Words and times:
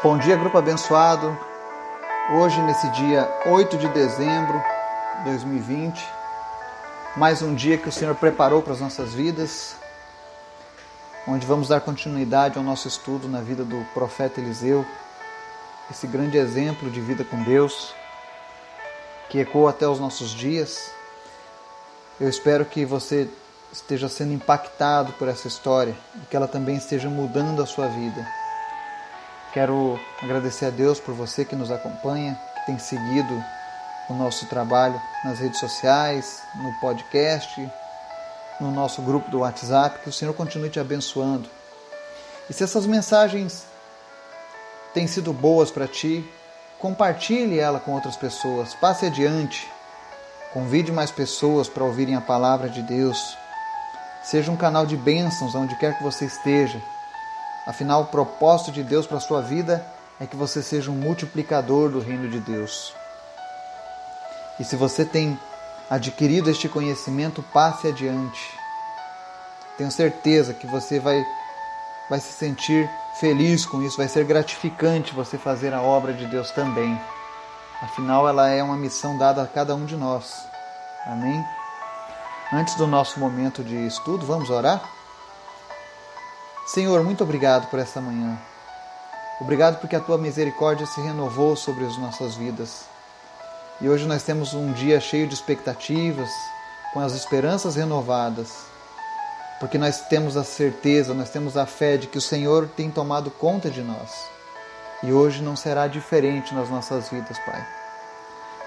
Bom 0.00 0.16
dia, 0.16 0.36
grupo 0.36 0.56
abençoado. 0.56 1.36
Hoje, 2.32 2.62
nesse 2.62 2.88
dia 2.90 3.28
8 3.46 3.76
de 3.76 3.88
dezembro 3.88 4.62
de 5.18 5.24
2020, 5.24 6.06
mais 7.16 7.42
um 7.42 7.52
dia 7.52 7.76
que 7.76 7.88
o 7.88 7.92
Senhor 7.92 8.14
preparou 8.14 8.62
para 8.62 8.74
as 8.74 8.80
nossas 8.80 9.12
vidas, 9.12 9.74
onde 11.26 11.44
vamos 11.44 11.66
dar 11.66 11.80
continuidade 11.80 12.56
ao 12.56 12.62
nosso 12.62 12.86
estudo 12.86 13.28
na 13.28 13.40
vida 13.40 13.64
do 13.64 13.84
profeta 13.92 14.40
Eliseu, 14.40 14.86
esse 15.90 16.06
grande 16.06 16.38
exemplo 16.38 16.88
de 16.88 17.00
vida 17.00 17.24
com 17.24 17.42
Deus, 17.42 17.92
que 19.28 19.40
ecoa 19.40 19.70
até 19.70 19.88
os 19.88 19.98
nossos 19.98 20.30
dias. 20.30 20.92
Eu 22.20 22.28
espero 22.28 22.64
que 22.64 22.84
você 22.84 23.28
esteja 23.72 24.08
sendo 24.08 24.32
impactado 24.32 25.12
por 25.14 25.26
essa 25.26 25.48
história 25.48 25.96
e 26.22 26.26
que 26.26 26.36
ela 26.36 26.46
também 26.46 26.76
esteja 26.76 27.08
mudando 27.08 27.60
a 27.60 27.66
sua 27.66 27.88
vida 27.88 28.37
Quero 29.52 29.98
agradecer 30.22 30.66
a 30.66 30.70
Deus 30.70 31.00
por 31.00 31.14
você 31.14 31.44
que 31.44 31.56
nos 31.56 31.70
acompanha, 31.70 32.38
que 32.54 32.66
tem 32.66 32.78
seguido 32.78 33.42
o 34.08 34.12
nosso 34.12 34.46
trabalho 34.46 35.00
nas 35.24 35.38
redes 35.38 35.58
sociais, 35.58 36.42
no 36.54 36.72
podcast, 36.80 37.70
no 38.60 38.70
nosso 38.70 39.00
grupo 39.00 39.30
do 39.30 39.40
WhatsApp. 39.40 40.00
Que 40.00 40.10
o 40.10 40.12
Senhor 40.12 40.34
continue 40.34 40.68
te 40.68 40.78
abençoando. 40.78 41.48
E 42.48 42.52
se 42.52 42.62
essas 42.62 42.86
mensagens 42.86 43.64
têm 44.92 45.06
sido 45.06 45.32
boas 45.32 45.70
para 45.70 45.88
ti, 45.88 46.28
compartilhe 46.78 47.58
ela 47.58 47.80
com 47.80 47.92
outras 47.92 48.16
pessoas, 48.16 48.74
passe 48.74 49.06
adiante, 49.06 49.70
convide 50.52 50.92
mais 50.92 51.10
pessoas 51.10 51.68
para 51.68 51.84
ouvirem 51.84 52.14
a 52.14 52.20
palavra 52.20 52.68
de 52.68 52.82
Deus. 52.82 53.36
Seja 54.22 54.50
um 54.50 54.56
canal 54.56 54.84
de 54.84 54.96
bênçãos 54.96 55.54
onde 55.54 55.74
quer 55.76 55.96
que 55.96 56.04
você 56.04 56.26
esteja 56.26 56.82
Afinal, 57.68 58.00
o 58.00 58.06
propósito 58.06 58.72
de 58.72 58.82
Deus 58.82 59.06
para 59.06 59.18
a 59.18 59.20
sua 59.20 59.42
vida 59.42 59.84
é 60.18 60.26
que 60.26 60.34
você 60.34 60.62
seja 60.62 60.90
um 60.90 60.94
multiplicador 60.94 61.90
do 61.90 62.00
reino 62.00 62.26
de 62.26 62.40
Deus. 62.40 62.94
E 64.58 64.64
se 64.64 64.74
você 64.74 65.04
tem 65.04 65.38
adquirido 65.90 66.48
este 66.48 66.66
conhecimento, 66.66 67.44
passe 67.52 67.88
adiante. 67.88 68.40
Tenho 69.76 69.90
certeza 69.90 70.54
que 70.54 70.66
você 70.66 70.98
vai, 70.98 71.22
vai 72.08 72.18
se 72.18 72.32
sentir 72.32 72.90
feliz 73.20 73.66
com 73.66 73.82
isso, 73.82 73.98
vai 73.98 74.08
ser 74.08 74.24
gratificante 74.24 75.14
você 75.14 75.36
fazer 75.36 75.74
a 75.74 75.82
obra 75.82 76.14
de 76.14 76.24
Deus 76.24 76.50
também. 76.52 76.98
Afinal, 77.82 78.26
ela 78.26 78.48
é 78.48 78.62
uma 78.62 78.78
missão 78.78 79.18
dada 79.18 79.42
a 79.42 79.46
cada 79.46 79.74
um 79.74 79.84
de 79.84 79.94
nós. 79.94 80.42
Amém? 81.06 81.44
Antes 82.50 82.76
do 82.76 82.86
nosso 82.86 83.20
momento 83.20 83.62
de 83.62 83.76
estudo, 83.86 84.24
vamos 84.24 84.48
orar? 84.48 84.97
Senhor, 86.68 87.02
muito 87.02 87.24
obrigado 87.24 87.70
por 87.70 87.78
essa 87.78 87.98
manhã. 87.98 88.38
Obrigado 89.40 89.80
porque 89.80 89.96
a 89.96 90.00
tua 90.00 90.18
misericórdia 90.18 90.84
se 90.84 91.00
renovou 91.00 91.56
sobre 91.56 91.86
as 91.86 91.96
nossas 91.96 92.34
vidas. 92.34 92.84
E 93.80 93.88
hoje 93.88 94.06
nós 94.06 94.22
temos 94.22 94.52
um 94.52 94.70
dia 94.74 95.00
cheio 95.00 95.26
de 95.26 95.32
expectativas, 95.32 96.28
com 96.92 97.00
as 97.00 97.14
esperanças 97.14 97.76
renovadas, 97.76 98.66
porque 99.58 99.78
nós 99.78 100.02
temos 100.08 100.36
a 100.36 100.44
certeza, 100.44 101.14
nós 101.14 101.30
temos 101.30 101.56
a 101.56 101.64
fé 101.64 101.96
de 101.96 102.06
que 102.06 102.18
o 102.18 102.20
Senhor 102.22 102.68
tem 102.76 102.90
tomado 102.90 103.30
conta 103.30 103.70
de 103.70 103.80
nós. 103.80 104.28
E 105.02 105.10
hoje 105.10 105.42
não 105.42 105.56
será 105.56 105.86
diferente 105.86 106.54
nas 106.54 106.68
nossas 106.68 107.08
vidas, 107.08 107.38
Pai. 107.46 107.66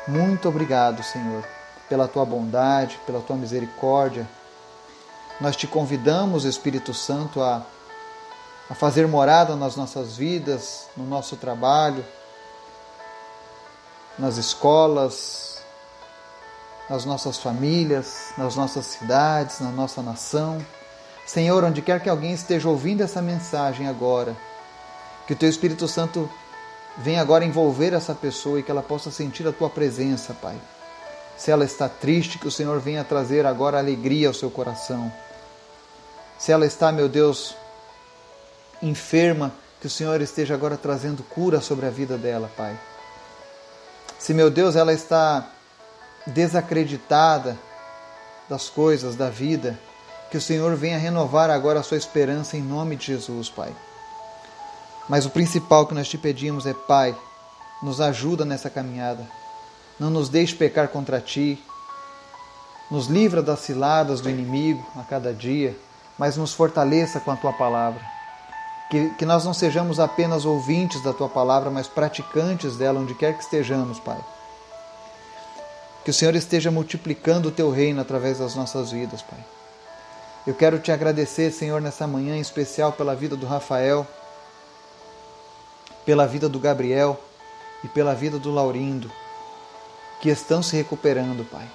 Muito 0.07 0.49
obrigado, 0.49 1.03
Senhor, 1.03 1.47
pela 1.87 2.07
tua 2.07 2.25
bondade, 2.25 2.99
pela 3.05 3.21
tua 3.21 3.35
misericórdia. 3.35 4.27
Nós 5.39 5.55
te 5.55 5.67
convidamos, 5.67 6.45
Espírito 6.45 6.95
Santo, 6.95 7.43
a 7.43 7.63
a 8.71 8.73
fazer 8.73 9.05
morada 9.05 9.53
nas 9.57 9.75
nossas 9.75 10.15
vidas, 10.15 10.87
no 10.95 11.05
nosso 11.05 11.35
trabalho, 11.35 12.05
nas 14.17 14.37
escolas, 14.37 15.61
nas 16.89 17.03
nossas 17.03 17.37
famílias, 17.37 18.29
nas 18.37 18.55
nossas 18.55 18.85
cidades, 18.85 19.59
na 19.59 19.71
nossa 19.71 20.01
nação. 20.01 20.65
Senhor, 21.25 21.65
onde 21.65 21.81
quer 21.81 22.01
que 22.01 22.09
alguém 22.09 22.31
esteja 22.31 22.69
ouvindo 22.69 23.03
essa 23.03 23.21
mensagem 23.21 23.89
agora, 23.89 24.37
que 25.27 25.33
o 25.33 25.35
Teu 25.35 25.49
Espírito 25.49 25.85
Santo 25.85 26.31
venha 26.97 27.19
agora 27.19 27.43
envolver 27.43 27.91
essa 27.91 28.15
pessoa 28.15 28.57
e 28.57 28.63
que 28.63 28.71
ela 28.71 28.81
possa 28.81 29.11
sentir 29.11 29.45
a 29.45 29.51
Tua 29.51 29.69
presença, 29.69 30.33
Pai. 30.33 30.55
Se 31.35 31.51
ela 31.51 31.65
está 31.65 31.89
triste, 31.89 32.39
que 32.39 32.47
o 32.47 32.51
Senhor 32.51 32.79
venha 32.79 33.03
trazer 33.03 33.45
agora 33.45 33.79
alegria 33.79 34.29
ao 34.29 34.33
seu 34.33 34.49
coração. 34.49 35.11
Se 36.39 36.53
ela 36.53 36.65
está, 36.65 36.89
meu 36.89 37.09
Deus, 37.09 37.53
enferma, 38.81 39.51
que 39.79 39.87
o 39.87 39.89
Senhor 39.89 40.21
esteja 40.21 40.53
agora 40.53 40.77
trazendo 40.77 41.23
cura 41.23 41.59
sobre 41.59 41.85
a 41.85 41.89
vida 41.89 42.17
dela, 42.17 42.49
Pai. 42.55 42.77
Se, 44.19 44.33
meu 44.33 44.49
Deus, 44.51 44.75
ela 44.75 44.93
está 44.93 45.47
desacreditada 46.27 47.57
das 48.47 48.69
coisas, 48.69 49.15
da 49.15 49.29
vida, 49.29 49.79
que 50.29 50.37
o 50.37 50.41
Senhor 50.41 50.75
venha 50.75 50.97
renovar 50.97 51.49
agora 51.49 51.79
a 51.79 51.83
sua 51.83 51.97
esperança 51.97 52.55
em 52.55 52.61
nome 52.61 52.95
de 52.95 53.07
Jesus, 53.07 53.49
Pai. 53.49 53.73
Mas 55.09 55.25
o 55.25 55.29
principal 55.29 55.87
que 55.87 55.93
nós 55.93 56.07
te 56.07 56.17
pedimos 56.17 56.65
é, 56.65 56.73
Pai, 56.73 57.15
nos 57.81 57.99
ajuda 57.99 58.45
nessa 58.45 58.69
caminhada. 58.69 59.27
Não 59.99 60.09
nos 60.09 60.29
deixe 60.29 60.55
pecar 60.55 60.87
contra 60.89 61.19
ti. 61.19 61.61
Nos 62.89 63.07
livra 63.07 63.41
das 63.41 63.59
ciladas 63.59 64.21
do 64.21 64.29
inimigo 64.29 64.85
a 64.95 65.03
cada 65.03 65.33
dia, 65.33 65.75
mas 66.17 66.37
nos 66.37 66.53
fortaleça 66.53 67.19
com 67.19 67.31
a 67.31 67.35
tua 67.35 67.53
palavra. 67.53 68.01
Que, 68.91 69.09
que 69.11 69.25
nós 69.25 69.45
não 69.45 69.53
sejamos 69.53 70.01
apenas 70.01 70.43
ouvintes 70.43 71.01
da 71.01 71.13
tua 71.13 71.29
palavra, 71.29 71.71
mas 71.71 71.87
praticantes 71.87 72.75
dela 72.75 72.99
onde 72.99 73.15
quer 73.15 73.37
que 73.37 73.41
estejamos, 73.41 74.01
Pai. 74.01 74.19
Que 76.03 76.11
o 76.11 76.13
Senhor 76.13 76.35
esteja 76.35 76.69
multiplicando 76.69 77.47
o 77.47 77.51
teu 77.53 77.71
reino 77.71 78.01
através 78.01 78.39
das 78.39 78.53
nossas 78.53 78.91
vidas, 78.91 79.21
Pai. 79.21 79.39
Eu 80.45 80.53
quero 80.53 80.77
te 80.77 80.91
agradecer, 80.91 81.53
Senhor, 81.53 81.79
nessa 81.79 82.05
manhã 82.05 82.35
em 82.35 82.41
especial 82.41 82.91
pela 82.91 83.15
vida 83.15 83.37
do 83.37 83.45
Rafael, 83.45 84.05
pela 86.05 86.27
vida 86.27 86.49
do 86.49 86.59
Gabriel 86.59 87.17
e 87.85 87.87
pela 87.87 88.13
vida 88.13 88.37
do 88.37 88.51
Laurindo, 88.51 89.09
que 90.19 90.27
estão 90.27 90.61
se 90.61 90.75
recuperando, 90.75 91.49
Pai. 91.49 91.69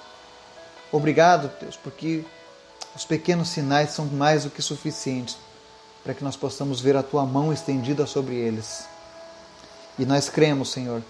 Obrigado, 0.91 1.49
Deus, 1.59 1.75
porque 1.75 2.23
os 2.95 3.05
pequenos 3.05 3.47
sinais 3.47 3.89
são 3.89 4.05
mais 4.05 4.43
do 4.43 4.51
que 4.51 4.61
suficientes 4.61 5.46
para 6.07 6.13
que 6.13 6.23
nós 6.23 6.37
possamos 6.37 6.79
ver 6.79 6.95
a 6.95 7.03
tua 7.03 7.25
mão 7.25 7.51
estendida 7.51 8.05
sobre 8.05 8.33
eles. 8.33 8.85
E 9.99 10.05
nós 10.05 10.29
cremos, 10.29 10.71
Senhor, 10.71 11.03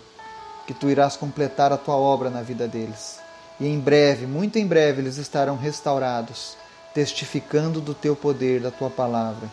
que 0.66 0.74
tu 0.74 0.90
irás 0.90 1.16
completar 1.16 1.72
a 1.72 1.78
tua 1.78 1.96
obra 1.96 2.32
na 2.32 2.42
vida 2.42 2.68
deles. 2.68 3.20
E 3.60 3.68
em 3.68 3.80
breve, 3.80 4.26
muito 4.26 4.58
em 4.58 4.66
breve, 4.66 5.04
eles 5.04 5.18
estarão 5.18 5.56
restaurados, 5.56 6.58
testificando 6.96 7.80
do 7.80 7.94
teu 7.94 8.16
poder, 8.16 8.60
da 8.60 8.72
tua 8.72 8.90
palavra. 8.90 9.48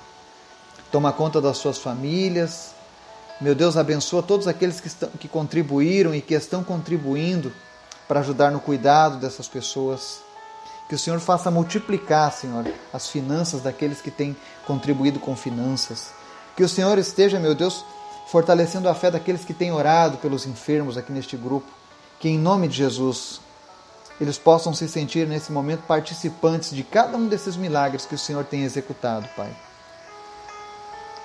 Toma 0.91 1.12
conta 1.12 1.43
das 1.43 1.59
suas 1.59 1.76
famílias. 1.76 2.71
Meu 3.38 3.55
Deus, 3.55 3.76
abençoa 3.76 4.22
todos 4.22 4.49
aqueles 4.49 4.81
que, 4.81 4.87
estão, 4.87 5.11
que 5.11 5.28
contribuíram 5.28 6.15
e 6.15 6.22
que 6.22 6.32
estão 6.32 6.65
contribuindo 6.65 7.53
para 8.09 8.21
ajudar 8.21 8.50
no 8.50 8.61
cuidado 8.61 9.19
dessas 9.19 9.47
pessoas. 9.47 10.24
Que 10.89 10.95
o 10.95 10.99
Senhor 10.99 11.19
faça 11.19 11.50
multiplicar, 11.50 12.33
Senhor, 12.33 12.67
as 12.93 13.09
finanças 13.09 13.62
daqueles 13.62 14.00
que 14.00 14.11
têm 14.11 14.37
contribuído 14.67 15.19
com 15.19 15.34
finanças. 15.34 16.12
Que 16.56 16.62
o 16.62 16.69
Senhor 16.69 16.99
esteja, 16.99 17.41
meu 17.41 17.55
Deus, 17.55 17.84
fortalecendo 18.27 18.89
a 18.89 18.94
fé 18.94 19.11
daqueles 19.11 19.44
que 19.44 19.55
têm 19.55 19.73
orado 19.73 20.19
pelos 20.19 20.47
enfermos 20.47 20.97
aqui 20.97 21.12
neste 21.12 21.37
grupo. 21.37 21.67
Que 22.21 22.28
em 22.28 22.39
nome 22.39 22.69
de 22.69 22.77
Jesus 22.77 23.41
eles 24.21 24.39
possam 24.39 24.73
se 24.73 24.89
sentir 24.89 25.27
nesse 25.27 25.50
momento 25.50 25.83
participantes 25.87 26.71
de 26.71 26.84
cada 26.84 27.17
um 27.17 27.27
desses 27.27 27.56
milagres 27.56 28.06
que 28.06 28.15
o 28.15 28.19
Senhor 28.19 28.44
tem 28.44 28.62
executado, 28.62 29.28
Pai. 29.37 29.55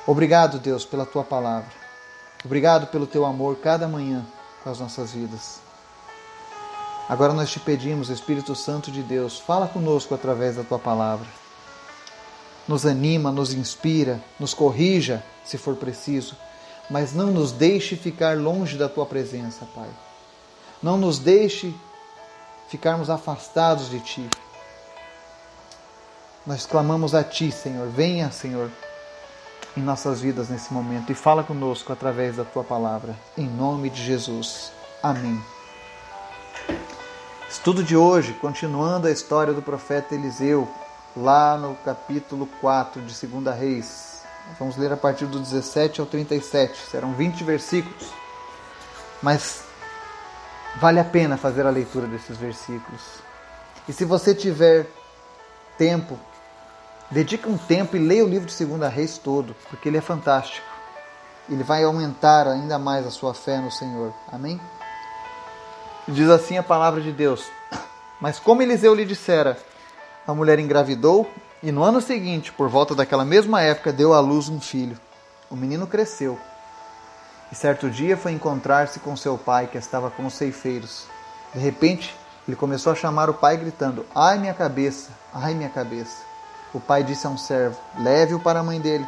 Obrigado, 0.08 0.58
Deus, 0.58 0.86
pela 0.86 1.06
tua 1.06 1.24
palavra. 1.24 1.70
Obrigado 2.44 2.88
pelo 2.88 3.06
teu 3.06 3.26
amor 3.26 3.58
cada 3.58 3.88
manhã 3.88 4.26
com 4.64 4.70
as 4.72 4.80
nossas 4.80 5.12
vidas. 5.12 5.69
Agora 7.10 7.34
nós 7.34 7.50
te 7.50 7.60
pedimos, 7.60 8.12
Espírito 8.12 8.54
Santo 8.54 8.92
de 8.92 9.02
Deus, 9.02 9.40
fala 9.40 9.68
conosco 9.68 10.14
através 10.14 10.58
da 10.58 10.64
tua 10.64 10.78
palavra. 10.78 11.26
Nos 12.68 12.86
anima, 12.86 13.32
nos 13.32 13.52
inspira, 13.52 14.24
nos 14.40 14.54
corrija, 14.54 15.24
se 15.44 15.58
for 15.58 15.76
preciso, 15.76 16.38
mas 16.88 17.12
não 17.12 17.32
nos 17.32 17.52
deixe 17.52 17.96
ficar 17.96 18.38
longe 18.38 18.78
da 18.78 18.88
tua 18.88 19.08
presença, 19.08 19.66
Pai. 19.74 19.90
Não 20.84 20.98
nos 20.98 21.18
deixe 21.18 21.74
ficarmos 22.70 23.10
afastados 23.10 23.90
de 23.90 24.00
ti. 24.02 24.30
Nós 26.46 26.68
clamamos 26.68 27.16
a 27.16 27.24
ti, 27.24 27.52
Senhor. 27.52 27.90
Venha, 27.90 28.32
Senhor, 28.32 28.70
em 29.76 29.82
nossas 29.82 30.22
vidas 30.22 30.48
nesse 30.48 30.72
momento 30.72 31.12
e 31.12 31.16
fala 31.16 31.44
conosco 31.44 31.92
através 31.92 32.36
da 32.36 32.46
tua 32.46 32.64
palavra. 32.64 33.16
Em 33.36 33.48
nome 33.48 33.90
de 33.90 34.04
Jesus. 34.04 34.72
Amém. 35.02 35.42
Estudo 37.50 37.84
de 37.84 37.98
hoje, 37.98 38.34
continuando 38.34 39.08
a 39.08 39.12
história 39.12 39.52
do 39.52 39.62
profeta 39.62 40.14
Eliseu, 40.14 40.68
lá 41.18 41.58
no 41.58 41.74
capítulo 41.78 42.48
4 42.62 43.02
de 43.02 43.26
2 43.26 43.58
Reis. 43.58 44.22
Vamos 44.60 44.78
ler 44.78 44.94
a 44.94 44.98
partir 44.98 45.26
do 45.26 45.40
17 45.40 46.00
ao 46.00 46.06
37. 46.06 46.78
Serão 46.92 47.12
20 47.14 47.44
versículos. 47.44 48.08
Mas 49.20 49.64
vale 50.80 51.00
a 51.00 51.04
pena 51.04 51.38
fazer 51.38 51.66
a 51.66 51.72
leitura 51.72 52.06
desses 52.06 52.38
versículos. 52.38 53.02
E 53.88 53.94
se 53.94 54.06
você 54.06 54.36
tiver 54.36 54.86
tempo, 55.76 56.20
dedique 57.10 57.50
um 57.50 57.58
tempo 57.58 57.98
e 57.98 58.00
leia 58.00 58.24
o 58.24 58.30
livro 58.30 58.46
de 58.46 58.54
Segunda 58.54 58.88
Reis 58.88 59.18
todo, 59.18 59.56
porque 59.72 59.90
ele 59.90 59.98
é 59.98 60.02
fantástico. 60.02 60.68
Ele 61.50 61.64
vai 61.64 61.84
aumentar 61.84 62.48
ainda 62.48 62.78
mais 62.78 63.08
a 63.08 63.12
sua 63.12 63.34
fé 63.34 63.58
no 63.58 63.72
Senhor. 63.72 64.14
Amém? 64.32 64.62
Diz 66.12 66.28
assim 66.28 66.58
a 66.58 66.64
palavra 66.64 67.02
de 67.02 67.12
Deus. 67.12 67.46
Mas 68.20 68.40
como 68.40 68.64
Eliseu 68.64 68.96
lhe 68.96 69.06
dissera, 69.06 69.56
a 70.28 70.34
mulher 70.34 70.58
engravidou 70.58 71.30
e 71.62 71.72
no 71.72 71.84
ano 71.84 72.02
seguinte, 72.02 72.52
por 72.52 72.68
volta 72.68 72.96
daquela 72.96 73.24
mesma 73.24 73.62
época, 73.62 73.94
deu 73.94 74.12
à 74.12 74.20
luz 74.20 74.50
um 74.50 74.60
filho. 74.60 75.00
O 75.52 75.56
menino 75.56 75.86
cresceu. 75.86 76.40
E 77.52 77.56
certo 77.56 77.92
dia 77.92 78.18
foi 78.18 78.32
encontrar-se 78.32 79.00
com 79.00 79.16
seu 79.16 79.38
pai, 79.38 79.68
que 79.68 79.78
estava 79.78 80.10
com 80.10 80.26
os 80.26 80.34
ceifeiros. 80.34 81.06
De 81.54 81.60
repente, 81.60 82.16
ele 82.48 82.58
começou 82.58 82.92
a 82.92 82.96
chamar 82.96 83.30
o 83.30 83.36
pai, 83.36 83.58
gritando: 83.58 84.04
Ai, 84.16 84.40
minha 84.40 84.54
cabeça! 84.54 85.12
Ai, 85.32 85.54
minha 85.54 85.70
cabeça! 85.70 86.24
O 86.74 86.80
pai 86.80 87.04
disse 87.04 87.28
a 87.28 87.30
um 87.30 87.38
servo: 87.38 87.80
Leve-o 88.00 88.40
para 88.40 88.62
a 88.62 88.64
mãe 88.64 88.82
dele. 88.82 89.08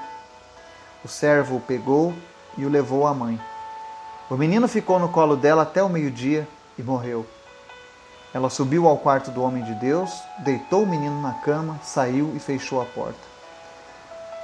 O 1.03 1.07
servo 1.07 1.56
o 1.56 1.62
pegou 1.62 2.13
e 2.56 2.63
o 2.63 2.69
levou 2.69 3.07
à 3.07 3.13
mãe. 3.13 3.42
O 4.30 4.38
menino 4.38 4.68
ficou 4.68 5.00
no 5.00 5.09
colo 5.09 5.36
dela 5.36 5.63
até 5.63 5.81
o 5.81 5.89
meio-dia 5.89 6.48
e 6.81 6.83
morreu. 6.83 7.25
Ela 8.33 8.50
subiu 8.50 8.88
ao 8.88 8.98
quarto 8.98 9.31
do 9.31 9.42
homem 9.42 9.63
de 9.63 9.74
Deus, 9.75 10.12
deitou 10.39 10.83
o 10.83 10.88
menino 10.88 11.22
na 11.22 11.33
cama, 11.33 11.80
saiu 11.83 12.33
e 12.36 12.39
fechou 12.39 12.81
a 12.81 12.86
porta. 12.86 13.19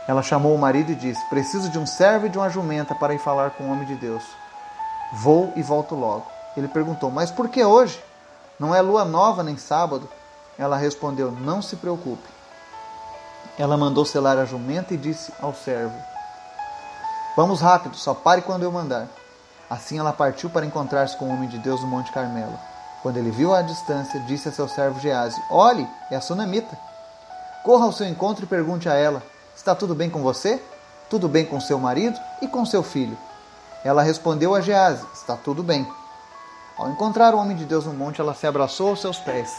Ela 0.07 0.21
chamou 0.21 0.55
o 0.55 0.57
marido 0.57 0.91
e 0.91 0.95
disse: 0.95 1.23
Preciso 1.29 1.69
de 1.69 1.77
um 1.77 1.85
servo 1.85 2.27
e 2.27 2.29
de 2.29 2.37
uma 2.37 2.49
jumenta 2.49 2.95
para 2.95 3.13
ir 3.13 3.19
falar 3.19 3.51
com 3.51 3.65
o 3.65 3.71
homem 3.71 3.85
de 3.85 3.95
Deus. 3.95 4.23
Vou 5.13 5.51
e 5.55 5.61
volto 5.61 5.95
logo. 5.95 6.25
Ele 6.55 6.67
perguntou: 6.67 7.09
Mas 7.11 7.31
por 7.31 7.49
que 7.49 7.63
hoje? 7.63 8.01
Não 8.59 8.73
é 8.73 8.81
lua 8.81 9.03
nova 9.03 9.43
nem 9.43 9.57
sábado? 9.57 10.09
Ela 10.57 10.77
respondeu: 10.77 11.31
Não 11.31 11.61
se 11.61 11.75
preocupe. 11.75 12.27
Ela 13.57 13.77
mandou 13.77 14.05
selar 14.05 14.37
a 14.37 14.45
jumenta 14.45 14.93
e 14.93 14.97
disse 14.97 15.33
ao 15.41 15.53
servo: 15.53 15.95
Vamos 17.35 17.61
rápido, 17.61 17.95
só 17.95 18.13
pare 18.13 18.41
quando 18.41 18.63
eu 18.63 18.71
mandar. 18.71 19.07
Assim 19.69 19.99
ela 19.99 20.13
partiu 20.13 20.49
para 20.49 20.65
encontrar-se 20.65 21.17
com 21.17 21.25
o 21.25 21.29
homem 21.29 21.49
de 21.49 21.57
Deus 21.57 21.81
no 21.81 21.87
Monte 21.87 22.11
Carmelo. 22.11 22.57
Quando 23.01 23.17
ele 23.17 23.31
viu 23.31 23.53
à 23.53 23.61
distância, 23.61 24.19
disse 24.21 24.49
a 24.49 24.51
seu 24.51 24.67
servo 24.67 24.99
Gease: 24.99 25.41
Olhe, 25.49 25.87
é 26.09 26.15
a 26.15 26.21
sunamita. 26.21 26.77
Corra 27.63 27.85
ao 27.85 27.91
seu 27.91 28.07
encontro 28.07 28.45
e 28.45 28.47
pergunte 28.47 28.87
a 28.87 28.93
ela: 28.93 29.21
Está 29.55 29.75
tudo 29.75 29.93
bem 29.93 30.09
com 30.09 30.21
você? 30.21 30.61
Tudo 31.09 31.27
bem 31.27 31.45
com 31.45 31.59
seu 31.59 31.79
marido 31.79 32.19
e 32.41 32.47
com 32.47 32.65
seu 32.65 32.81
filho? 32.81 33.17
Ela 33.83 34.01
respondeu 34.01 34.55
a 34.55 34.61
Gease: 34.61 35.05
Está 35.13 35.35
tudo 35.35 35.61
bem. 35.61 35.87
Ao 36.77 36.89
encontrar 36.89 37.33
o 37.33 37.39
homem 37.39 37.57
de 37.57 37.65
Deus 37.65 37.85
no 37.85 37.93
monte, 37.93 38.21
ela 38.21 38.33
se 38.33 38.45
abraçou 38.45 38.89
aos 38.89 39.01
seus 39.01 39.17
pés. 39.17 39.51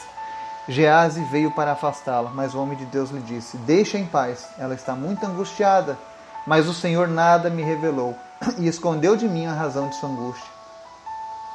Gease 0.68 1.22
veio 1.24 1.50
para 1.50 1.72
afastá-la, 1.72 2.30
mas 2.30 2.54
o 2.54 2.62
homem 2.62 2.76
de 2.76 2.86
Deus 2.86 3.10
lhe 3.10 3.20
disse: 3.20 3.56
Deixa 3.58 3.98
em 3.98 4.06
paz, 4.06 4.46
ela 4.58 4.74
está 4.74 4.94
muito 4.94 5.24
angustiada. 5.26 5.98
Mas 6.48 6.66
o 6.66 6.72
Senhor 6.72 7.06
nada 7.06 7.50
me 7.50 7.62
revelou 7.62 8.16
e 8.56 8.66
escondeu 8.66 9.14
de 9.14 9.28
mim 9.28 9.44
a 9.44 9.52
razão 9.52 9.90
de 9.90 9.96
sua 9.96 10.08
angústia. 10.08 10.50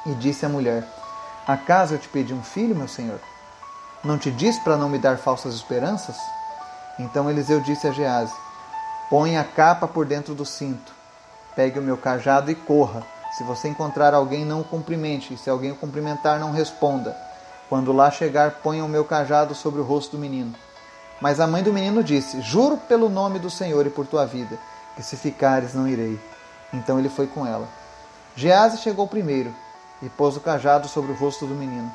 E 0.06 0.14
disse 0.14 0.46
à 0.46 0.48
mulher: 0.48 0.84
Acaso 1.48 1.94
eu 1.94 1.98
te 1.98 2.08
pedi 2.08 2.32
um 2.32 2.44
filho, 2.44 2.76
meu 2.76 2.86
senhor? 2.86 3.18
Não 4.04 4.16
te 4.16 4.30
disse 4.30 4.60
para 4.60 4.76
não 4.76 4.88
me 4.88 4.96
dar 4.96 5.18
falsas 5.18 5.56
esperanças? 5.56 6.14
Então 6.96 7.28
Eliseu 7.28 7.60
disse 7.60 7.88
a 7.88 7.90
Gease: 7.90 8.32
Põe 9.10 9.36
a 9.36 9.42
capa 9.42 9.88
por 9.88 10.06
dentro 10.06 10.32
do 10.32 10.46
cinto, 10.46 10.92
pegue 11.56 11.76
o 11.76 11.82
meu 11.82 11.96
cajado 11.96 12.48
e 12.48 12.54
corra. 12.54 13.02
Se 13.36 13.42
você 13.42 13.66
encontrar 13.66 14.14
alguém, 14.14 14.44
não 14.44 14.60
o 14.60 14.64
cumprimente, 14.64 15.34
e 15.34 15.36
se 15.36 15.50
alguém 15.50 15.72
o 15.72 15.76
cumprimentar, 15.76 16.38
não 16.38 16.52
responda. 16.52 17.16
Quando 17.68 17.92
lá 17.92 18.12
chegar, 18.12 18.60
ponha 18.62 18.84
o 18.84 18.88
meu 18.88 19.04
cajado 19.04 19.56
sobre 19.56 19.80
o 19.80 19.84
rosto 19.84 20.12
do 20.12 20.20
menino. 20.20 20.54
Mas 21.20 21.40
a 21.40 21.48
mãe 21.48 21.64
do 21.64 21.72
menino 21.72 22.04
disse: 22.04 22.40
Juro 22.40 22.76
pelo 22.76 23.08
nome 23.08 23.40
do 23.40 23.50
Senhor 23.50 23.84
e 23.84 23.90
por 23.90 24.06
tua 24.06 24.24
vida, 24.24 24.56
que 24.96 25.02
se 25.02 25.16
ficares, 25.16 25.74
não 25.74 25.88
irei. 25.88 26.18
Então 26.72 26.98
ele 26.98 27.08
foi 27.08 27.26
com 27.26 27.46
ela. 27.46 27.68
Gease 28.36 28.78
chegou 28.78 29.06
primeiro 29.06 29.54
e 30.02 30.08
pôs 30.08 30.36
o 30.36 30.40
cajado 30.40 30.88
sobre 30.88 31.12
o 31.12 31.14
rosto 31.14 31.46
do 31.46 31.54
menino. 31.54 31.90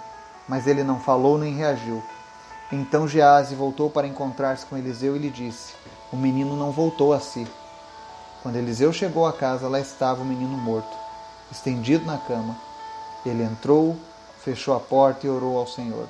Mas 0.47 0.67
ele 0.67 0.83
não 0.83 0.99
falou 0.99 1.37
nem 1.37 1.55
reagiu. 1.55 2.01
Então 2.71 3.07
Gease 3.07 3.55
voltou 3.55 3.89
para 3.89 4.07
encontrar-se 4.07 4.65
com 4.65 4.77
Eliseu 4.77 5.15
e 5.15 5.19
lhe 5.19 5.29
disse: 5.29 5.73
O 6.11 6.15
menino 6.15 6.55
não 6.55 6.71
voltou 6.71 7.13
a 7.13 7.19
si. 7.19 7.47
Quando 8.41 8.55
Eliseu 8.55 8.93
chegou 8.93 9.27
à 9.27 9.33
casa, 9.33 9.67
lá 9.67 9.79
estava 9.79 10.21
o 10.21 10.25
menino 10.25 10.57
morto, 10.57 10.95
estendido 11.51 12.05
na 12.05 12.17
cama. 12.17 12.55
Ele 13.25 13.43
entrou, 13.43 13.97
fechou 14.43 14.75
a 14.75 14.79
porta 14.79 15.27
e 15.27 15.29
orou 15.29 15.57
ao 15.57 15.67
Senhor. 15.67 16.07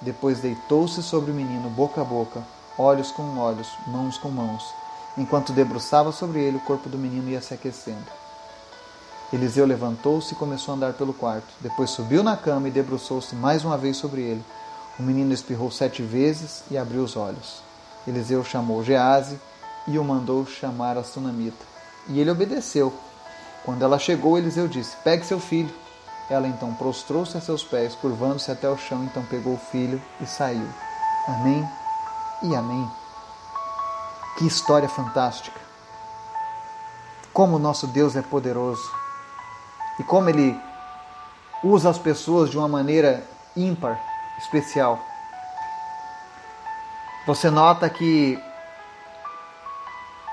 Depois 0.00 0.40
deitou-se 0.40 1.02
sobre 1.02 1.30
o 1.30 1.34
menino, 1.34 1.68
boca 1.70 2.02
a 2.02 2.04
boca, 2.04 2.42
olhos 2.78 3.10
com 3.10 3.38
olhos, 3.38 3.68
mãos 3.86 4.16
com 4.18 4.28
mãos. 4.28 4.62
Enquanto 5.16 5.52
debruçava 5.52 6.12
sobre 6.12 6.40
ele, 6.40 6.58
o 6.58 6.64
corpo 6.64 6.88
do 6.88 6.98
menino 6.98 7.30
ia 7.30 7.40
se 7.40 7.54
aquecendo. 7.54 8.04
Eliseu 9.32 9.66
levantou-se 9.66 10.34
e 10.34 10.36
começou 10.36 10.72
a 10.72 10.76
andar 10.76 10.92
pelo 10.92 11.14
quarto. 11.14 11.48
Depois 11.60 11.90
subiu 11.90 12.22
na 12.22 12.36
cama 12.36 12.68
e 12.68 12.70
debruçou-se 12.70 13.34
mais 13.34 13.64
uma 13.64 13.76
vez 13.76 13.96
sobre 13.96 14.20
ele. 14.20 14.44
O 14.98 15.02
menino 15.02 15.32
espirrou 15.32 15.70
sete 15.70 16.02
vezes 16.02 16.62
e 16.70 16.78
abriu 16.78 17.02
os 17.02 17.16
olhos. 17.16 17.62
Eliseu 18.06 18.44
chamou 18.44 18.84
Gease 18.84 19.38
e 19.88 19.98
o 19.98 20.04
mandou 20.04 20.46
chamar 20.46 20.96
a 20.96 21.02
sunamita. 21.02 21.64
E 22.08 22.20
ele 22.20 22.30
obedeceu. 22.30 22.92
Quando 23.64 23.82
ela 23.82 23.98
chegou, 23.98 24.38
Eliseu 24.38 24.68
disse: 24.68 24.96
Pegue 25.02 25.26
seu 25.26 25.40
filho. 25.40 25.74
Ela 26.30 26.46
então 26.46 26.72
prostrou-se 26.74 27.36
a 27.36 27.40
seus 27.40 27.62
pés, 27.62 27.94
curvando-se 27.94 28.50
até 28.50 28.68
o 28.68 28.76
chão, 28.76 29.04
então 29.04 29.24
pegou 29.24 29.54
o 29.54 29.58
filho 29.70 30.00
e 30.20 30.26
saiu. 30.26 30.68
Amém 31.28 31.68
e 32.42 32.54
amém. 32.54 32.88
Que 34.36 34.46
história 34.46 34.88
fantástica! 34.88 35.58
Como 37.32 37.58
nosso 37.58 37.86
Deus 37.86 38.16
é 38.16 38.22
poderoso 38.22 38.82
e 39.98 40.04
como 40.04 40.28
ele 40.28 40.54
usa 41.62 41.88
as 41.88 41.98
pessoas 41.98 42.50
de 42.50 42.58
uma 42.58 42.68
maneira 42.68 43.24
ímpar, 43.56 43.98
especial. 44.38 45.00
Você 47.26 47.50
nota 47.50 47.88
que 47.88 48.38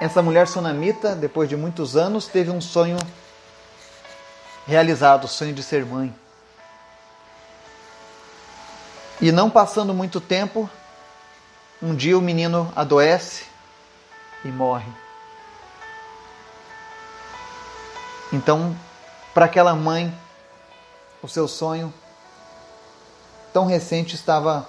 essa 0.01 0.21
mulher 0.21 0.47
sonamita, 0.47 1.15
depois 1.15 1.47
de 1.47 1.55
muitos 1.55 1.95
anos, 1.95 2.27
teve 2.27 2.51
um 2.51 2.59
sonho 2.59 2.97
realizado, 4.67 5.24
o 5.24 5.29
sonho 5.29 5.53
de 5.53 5.63
ser 5.63 5.86
mãe. 5.86 6.13
E 9.22 9.31
não 9.31 9.50
passando 9.50 9.93
muito 9.93 10.19
tempo, 10.19 10.69
um 11.81 11.95
dia 11.95 12.17
o 12.17 12.22
menino 12.22 12.72
adoece 12.75 13.52
e 14.43 14.50
morre. 14.50 14.91
Então 18.31 18.75
para 19.33 19.45
aquela 19.45 19.73
mãe, 19.73 20.15
o 21.21 21.27
seu 21.27 21.47
sonho 21.47 21.91
tão 23.51 23.65
recente 23.65 24.13
estava 24.13 24.67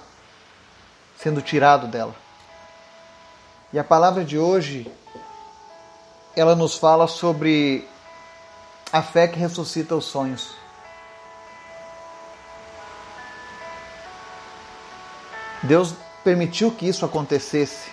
sendo 1.17 1.39
tirado 1.39 1.87
dela. 1.87 2.15
E 3.71 3.77
a 3.77 3.83
palavra 3.83 4.25
de 4.25 4.39
hoje, 4.39 4.91
ela 6.35 6.55
nos 6.55 6.77
fala 6.77 7.07
sobre 7.07 7.87
a 8.91 9.03
fé 9.03 9.27
que 9.27 9.37
ressuscita 9.37 9.95
os 9.95 10.05
sonhos. 10.05 10.55
Deus 15.61 15.93
permitiu 16.23 16.71
que 16.71 16.87
isso 16.87 17.05
acontecesse, 17.05 17.91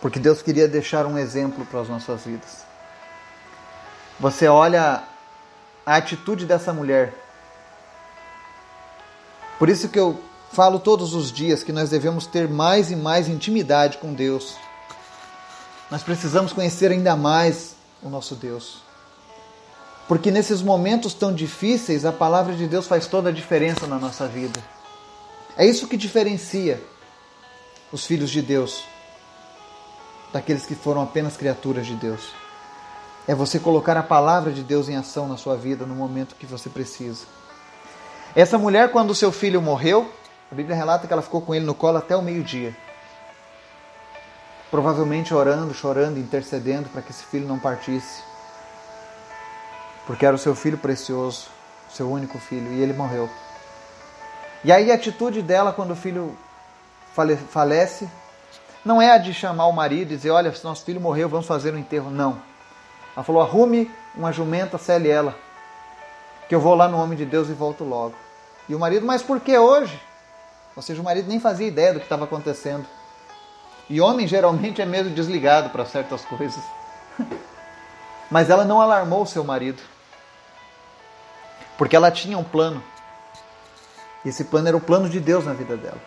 porque 0.00 0.18
Deus 0.18 0.40
queria 0.40 0.66
deixar 0.66 1.04
um 1.06 1.18
exemplo 1.18 1.64
para 1.66 1.80
as 1.80 1.88
nossas 1.88 2.24
vidas. 2.24 2.64
Você 4.18 4.48
olha 4.48 5.02
a 5.84 5.96
atitude 5.96 6.46
dessa 6.46 6.72
mulher. 6.72 7.14
Por 9.58 9.68
isso 9.68 9.88
que 9.88 9.98
eu 9.98 10.18
falo 10.52 10.78
todos 10.78 11.14
os 11.14 11.30
dias 11.30 11.62
que 11.62 11.72
nós 11.72 11.90
devemos 11.90 12.26
ter 12.26 12.48
mais 12.48 12.90
e 12.90 12.96
mais 12.96 13.28
intimidade 13.28 13.98
com 13.98 14.14
Deus. 14.14 14.56
Nós 15.90 16.02
precisamos 16.02 16.52
conhecer 16.52 16.90
ainda 16.90 17.14
mais 17.14 17.74
o 18.02 18.08
nosso 18.08 18.34
Deus. 18.34 18.82
Porque 20.08 20.30
nesses 20.30 20.62
momentos 20.62 21.14
tão 21.14 21.32
difíceis, 21.32 22.04
a 22.04 22.12
palavra 22.12 22.54
de 22.54 22.66
Deus 22.66 22.86
faz 22.86 23.06
toda 23.06 23.28
a 23.28 23.32
diferença 23.32 23.86
na 23.86 23.98
nossa 23.98 24.26
vida. 24.26 24.60
É 25.56 25.66
isso 25.66 25.86
que 25.86 25.96
diferencia 25.96 26.82
os 27.92 28.06
filhos 28.06 28.30
de 28.30 28.40
Deus 28.40 28.84
daqueles 30.32 30.66
que 30.66 30.74
foram 30.74 31.02
apenas 31.02 31.36
criaturas 31.36 31.86
de 31.86 31.94
Deus. 31.94 32.32
É 33.28 33.34
você 33.34 33.58
colocar 33.58 33.96
a 33.96 34.02
palavra 34.02 34.52
de 34.52 34.62
Deus 34.62 34.88
em 34.88 34.96
ação 34.96 35.28
na 35.28 35.36
sua 35.36 35.56
vida 35.56 35.84
no 35.86 35.94
momento 35.94 36.34
que 36.34 36.46
você 36.46 36.68
precisa. 36.68 37.26
Essa 38.34 38.56
mulher, 38.58 38.90
quando 38.90 39.14
seu 39.14 39.30
filho 39.30 39.60
morreu, 39.60 40.10
a 40.50 40.54
Bíblia 40.54 40.76
relata 40.76 41.06
que 41.06 41.12
ela 41.12 41.22
ficou 41.22 41.40
com 41.40 41.54
ele 41.54 41.64
no 41.64 41.74
colo 41.74 41.98
até 41.98 42.16
o 42.16 42.22
meio-dia. 42.22 42.74
provavelmente 44.70 45.34
orando, 45.34 45.74
chorando, 45.74 46.18
intercedendo 46.18 46.88
para 46.88 47.02
que 47.02 47.10
esse 47.10 47.24
filho 47.24 47.46
não 47.46 47.58
partisse. 47.58 48.22
Porque 50.06 50.24
era 50.24 50.34
o 50.34 50.38
seu 50.38 50.54
filho 50.54 50.78
precioso, 50.78 51.48
seu 51.90 52.10
único 52.10 52.38
filho, 52.38 52.72
e 52.72 52.80
ele 52.80 52.92
morreu. 52.92 53.28
E 54.62 54.70
aí 54.70 54.92
a 54.92 54.94
atitude 54.94 55.42
dela 55.42 55.72
quando 55.72 55.92
o 55.92 55.96
filho 55.96 56.36
falece 57.50 58.08
não 58.84 59.00
é 59.00 59.12
a 59.12 59.18
de 59.18 59.34
chamar 59.34 59.66
o 59.66 59.72
marido 59.72 60.12
e 60.12 60.16
dizer: 60.16 60.30
Olha, 60.30 60.52
se 60.54 60.64
nosso 60.64 60.84
filho 60.84 61.00
morreu, 61.00 61.28
vamos 61.28 61.46
fazer 61.46 61.72
o 61.72 61.76
um 61.76 61.78
enterro. 61.78 62.10
Não. 62.10 62.40
Ela 63.14 63.24
falou: 63.24 63.42
Arrume 63.42 63.90
uma 64.14 64.32
jumenta, 64.32 64.78
cele 64.78 65.08
ela, 65.08 65.34
que 66.48 66.54
eu 66.54 66.60
vou 66.60 66.74
lá 66.74 66.88
no 66.88 66.98
homem 66.98 67.16
de 67.16 67.24
Deus 67.24 67.48
e 67.48 67.52
volto 67.52 67.84
logo. 67.84 68.14
E 68.68 68.74
o 68.74 68.78
marido, 68.78 69.06
mas 69.06 69.22
por 69.22 69.40
que 69.40 69.56
hoje? 69.56 70.00
Ou 70.76 70.82
seja, 70.82 71.00
o 71.00 71.04
marido 71.04 71.28
nem 71.28 71.40
fazia 71.40 71.66
ideia 71.66 71.92
do 71.92 71.98
que 71.98 72.06
estava 72.06 72.24
acontecendo. 72.24 72.86
E 73.88 74.00
homem 74.00 74.26
geralmente 74.26 74.80
é 74.80 74.86
meio 74.86 75.10
desligado 75.10 75.70
para 75.70 75.84
certas 75.84 76.24
coisas. 76.24 76.62
Mas 78.30 78.48
ela 78.48 78.64
não 78.64 78.80
alarmou 78.80 79.26
seu 79.26 79.42
marido. 79.42 79.82
Porque 81.76 81.96
ela 81.96 82.10
tinha 82.12 82.38
um 82.38 82.44
plano. 82.44 82.80
E 84.24 84.28
esse 84.28 84.44
plano 84.44 84.68
era 84.68 84.76
o 84.76 84.80
plano 84.80 85.08
de 85.08 85.18
Deus 85.18 85.44
na 85.44 85.52
vida 85.52 85.76
dela. 85.76 86.00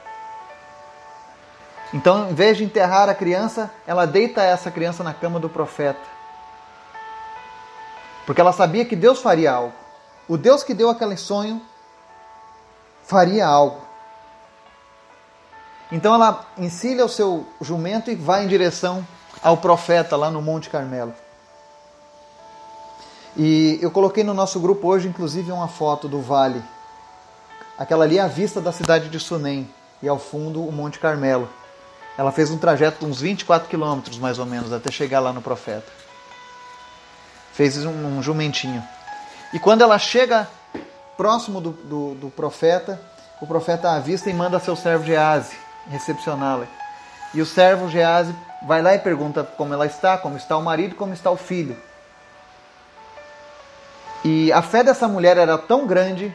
Então, 1.93 2.29
em 2.29 2.33
vez 2.33 2.57
de 2.57 2.63
enterrar 2.63 3.07
a 3.07 3.13
criança, 3.13 3.71
ela 3.85 4.05
deita 4.05 4.41
essa 4.41 4.71
criança 4.71 5.03
na 5.03 5.13
cama 5.13 5.39
do 5.39 5.47
profeta. 5.47 6.01
Porque 8.25 8.41
ela 8.41 8.51
sabia 8.51 8.85
que 8.85 8.95
Deus 8.95 9.21
faria 9.21 9.51
algo. 9.51 9.73
O 10.27 10.37
Deus 10.37 10.63
que 10.63 10.73
deu 10.73 10.89
aquele 10.89 11.17
sonho 11.17 11.61
faria 13.03 13.45
algo. 13.45 13.81
Então 15.91 16.15
ela 16.15 16.45
encilha 16.57 17.05
o 17.05 17.09
seu 17.09 17.45
jumento 17.61 18.09
e 18.09 18.15
vai 18.15 18.43
em 18.43 18.47
direção 18.47 19.05
ao 19.43 19.57
profeta 19.57 20.15
lá 20.15 20.31
no 20.31 20.41
Monte 20.41 20.69
Carmelo. 20.69 21.13
E 23.35 23.77
eu 23.81 23.91
coloquei 23.91 24.23
no 24.23 24.33
nosso 24.33 24.59
grupo 24.59 24.87
hoje, 24.87 25.07
inclusive, 25.07 25.51
uma 25.51 25.67
foto 25.67 26.07
do 26.07 26.21
vale. 26.21 26.63
Aquela 27.77 28.05
ali 28.05 28.17
é 28.17 28.21
a 28.21 28.27
vista 28.27 28.61
da 28.61 28.71
cidade 28.71 29.09
de 29.09 29.19
Sunem 29.19 29.69
e 30.01 30.07
ao 30.07 30.17
fundo 30.17 30.63
o 30.65 30.71
Monte 30.71 30.97
Carmelo. 30.99 31.49
Ela 32.17 32.31
fez 32.31 32.51
um 32.51 32.57
trajeto 32.57 32.99
de 32.99 33.05
uns 33.05 33.21
24 33.21 33.67
quilômetros, 33.67 34.17
mais 34.19 34.37
ou 34.37 34.45
menos, 34.45 34.71
até 34.71 34.91
chegar 34.91 35.19
lá 35.19 35.33
no 35.33 35.41
profeta. 35.41 35.91
Fez 37.53 37.83
um, 37.85 38.17
um 38.17 38.21
jumentinho. 38.21 38.83
E 39.51 39.59
quando 39.59 39.81
ela 39.81 39.97
chega 39.97 40.47
próximo 41.17 41.61
do, 41.61 41.71
do, 41.71 42.15
do, 42.15 42.29
profeta, 42.29 42.99
o 43.41 43.47
profeta 43.47 43.91
avista 43.91 44.29
e 44.29 44.33
manda 44.33 44.59
seu 44.59 44.75
servo 44.75 45.05
Gease 45.05 45.55
recepcioná-la. 45.87 46.65
E 47.33 47.41
o 47.41 47.45
servo 47.45 47.89
Gease 47.89 48.33
vai 48.63 48.81
lá 48.81 48.93
e 48.93 48.99
pergunta 48.99 49.43
como 49.43 49.73
ela 49.73 49.85
está, 49.85 50.17
como 50.17 50.37
está 50.37 50.57
o 50.57 50.63
marido, 50.63 50.95
como 50.95 51.13
está 51.13 51.29
o 51.29 51.37
filho. 51.37 51.75
E 54.23 54.51
a 54.53 54.61
fé 54.61 54.83
dessa 54.83 55.07
mulher 55.07 55.37
era 55.37 55.57
tão 55.57 55.85
grande 55.85 56.33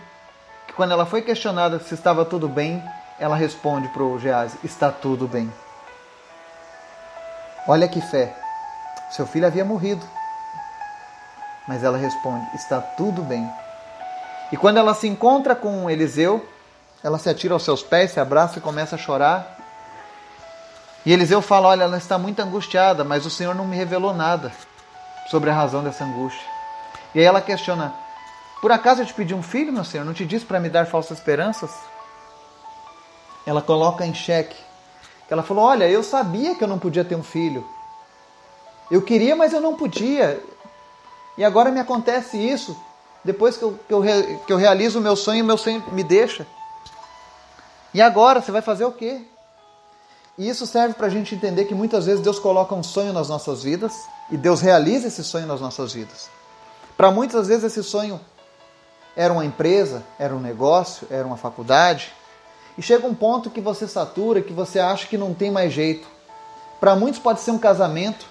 que 0.67 0.75
quando 0.75 0.93
ela 0.93 1.07
foi 1.07 1.23
questionada 1.23 1.79
se 1.79 1.95
estava 1.95 2.25
tudo 2.25 2.49
bem, 2.49 2.83
ela 3.19 3.37
responde 3.37 3.89
para 3.89 4.03
o 4.03 4.19
Gease: 4.19 4.59
está 4.63 4.91
tudo 4.91 5.27
bem. 5.27 5.51
Olha 7.69 7.87
que 7.87 8.01
fé. 8.01 8.35
Seu 9.11 9.27
filho 9.27 9.47
havia 9.47 9.63
morrido. 9.63 10.05
Mas 11.69 11.85
ela 11.85 11.99
responde: 11.99 12.47
Está 12.55 12.81
tudo 12.81 13.21
bem. 13.21 13.47
E 14.51 14.57
quando 14.57 14.79
ela 14.79 14.95
se 14.95 15.07
encontra 15.07 15.55
com 15.55 15.91
Eliseu, 15.91 16.49
ela 17.05 17.19
se 17.19 17.29
atira 17.29 17.53
aos 17.53 17.63
seus 17.63 17.83
pés, 17.83 18.13
se 18.13 18.19
abraça 18.19 18.59
e 18.59 18.63
começa 18.63 18.95
a 18.97 18.99
chorar. 18.99 19.59
E 21.05 21.13
Eliseu 21.13 21.43
fala: 21.43 21.69
Olha, 21.69 21.83
ela 21.83 21.99
está 21.99 22.17
muito 22.17 22.41
angustiada, 22.41 23.05
mas 23.05 23.27
o 23.27 23.31
Senhor 23.31 23.55
não 23.55 23.67
me 23.67 23.77
revelou 23.77 24.15
nada 24.15 24.51
sobre 25.31 25.51
a 25.51 25.55
razão 25.55 25.85
dessa 25.85 26.05
angústia. 26.05 26.49
E 27.15 27.19
aí 27.19 27.27
ela 27.27 27.43
questiona: 27.43 27.93
Por 28.63 28.73
acaso 28.73 29.03
eu 29.03 29.07
te 29.07 29.13
pedi 29.13 29.35
um 29.35 29.43
filho, 29.43 29.75
meu 29.75 29.85
Senhor? 29.85 30.07
Não 30.07 30.15
te 30.15 30.25
disse 30.25 30.47
para 30.47 30.59
me 30.59 30.71
dar 30.71 30.87
falsas 30.87 31.19
esperanças? 31.19 31.71
Ela 33.47 33.61
coloca 33.61 34.07
em 34.07 34.15
xeque 34.15 34.68
ela 35.35 35.43
falou: 35.43 35.65
Olha, 35.65 35.89
eu 35.89 36.03
sabia 36.03 36.55
que 36.55 36.65
eu 36.65 36.69
não 36.69 36.79
podia 36.79 37.05
ter 37.05 37.15
um 37.15 37.23
filho. 37.23 37.65
Eu 38.91 39.03
queria, 39.03 39.37
mas 39.37 39.53
eu 39.53 39.61
não 39.61 39.75
podia. 39.75 40.43
E 41.37 41.45
agora 41.45 41.71
me 41.71 41.81
acontece 41.81 42.37
isso. 42.37 42.77
Depois 43.23 43.57
que 43.57 43.63
eu, 43.63 43.79
que 43.87 43.93
eu, 43.93 44.03
que 44.47 44.53
eu 44.53 44.57
realizo 44.57 44.99
o 44.99 45.03
meu 45.03 45.15
sonho, 45.15 45.45
meu 45.45 45.59
sonho 45.59 45.85
me 45.93 46.03
deixa. 46.03 46.47
E 47.93 48.01
agora, 48.01 48.41
você 48.41 48.51
vai 48.51 48.63
fazer 48.63 48.85
o 48.85 48.93
quê? 48.93 49.21
E 50.39 50.49
isso 50.49 50.67
serve 50.67 50.95
para 50.95 51.09
a 51.09 51.11
gente 51.11 51.35
entender 51.35 51.65
que 51.65 51.75
muitas 51.75 52.07
vezes 52.07 52.23
Deus 52.23 52.39
coloca 52.39 52.75
um 52.75 52.83
sonho 52.83 53.13
nas 53.13 53.29
nossas 53.29 53.63
vidas 53.63 53.93
e 54.31 54.37
Deus 54.37 54.61
realiza 54.61 55.09
esse 55.09 55.25
sonho 55.25 55.47
nas 55.47 55.61
nossas 55.61 55.93
vidas. 55.93 56.31
Para 56.97 57.11
muitas 57.11 57.49
vezes 57.49 57.65
esse 57.65 57.83
sonho 57.83 58.21
era 59.17 59.33
uma 59.33 59.45
empresa, 59.45 60.05
era 60.17 60.35
um 60.35 60.39
negócio, 60.39 61.09
era 61.11 61.27
uma 61.27 61.37
faculdade, 61.37 62.15
e 62.79 62.83
chega 62.83 63.09
um 63.09 63.15
ponto 63.15 63.51
que 63.51 63.61
você 63.61 63.89
satura, 63.89 64.41
que 64.41 64.53
você 64.53 64.79
acha 64.79 65.09
que 65.09 65.19
não 65.19 65.35
tem 65.35 65.51
mais 65.51 65.73
jeito. 65.73 66.07
Para 66.79 66.95
muitos 66.95 67.21
pode 67.21 67.41
ser 67.41 67.51
um 67.51 67.59
casamento. 67.59 68.25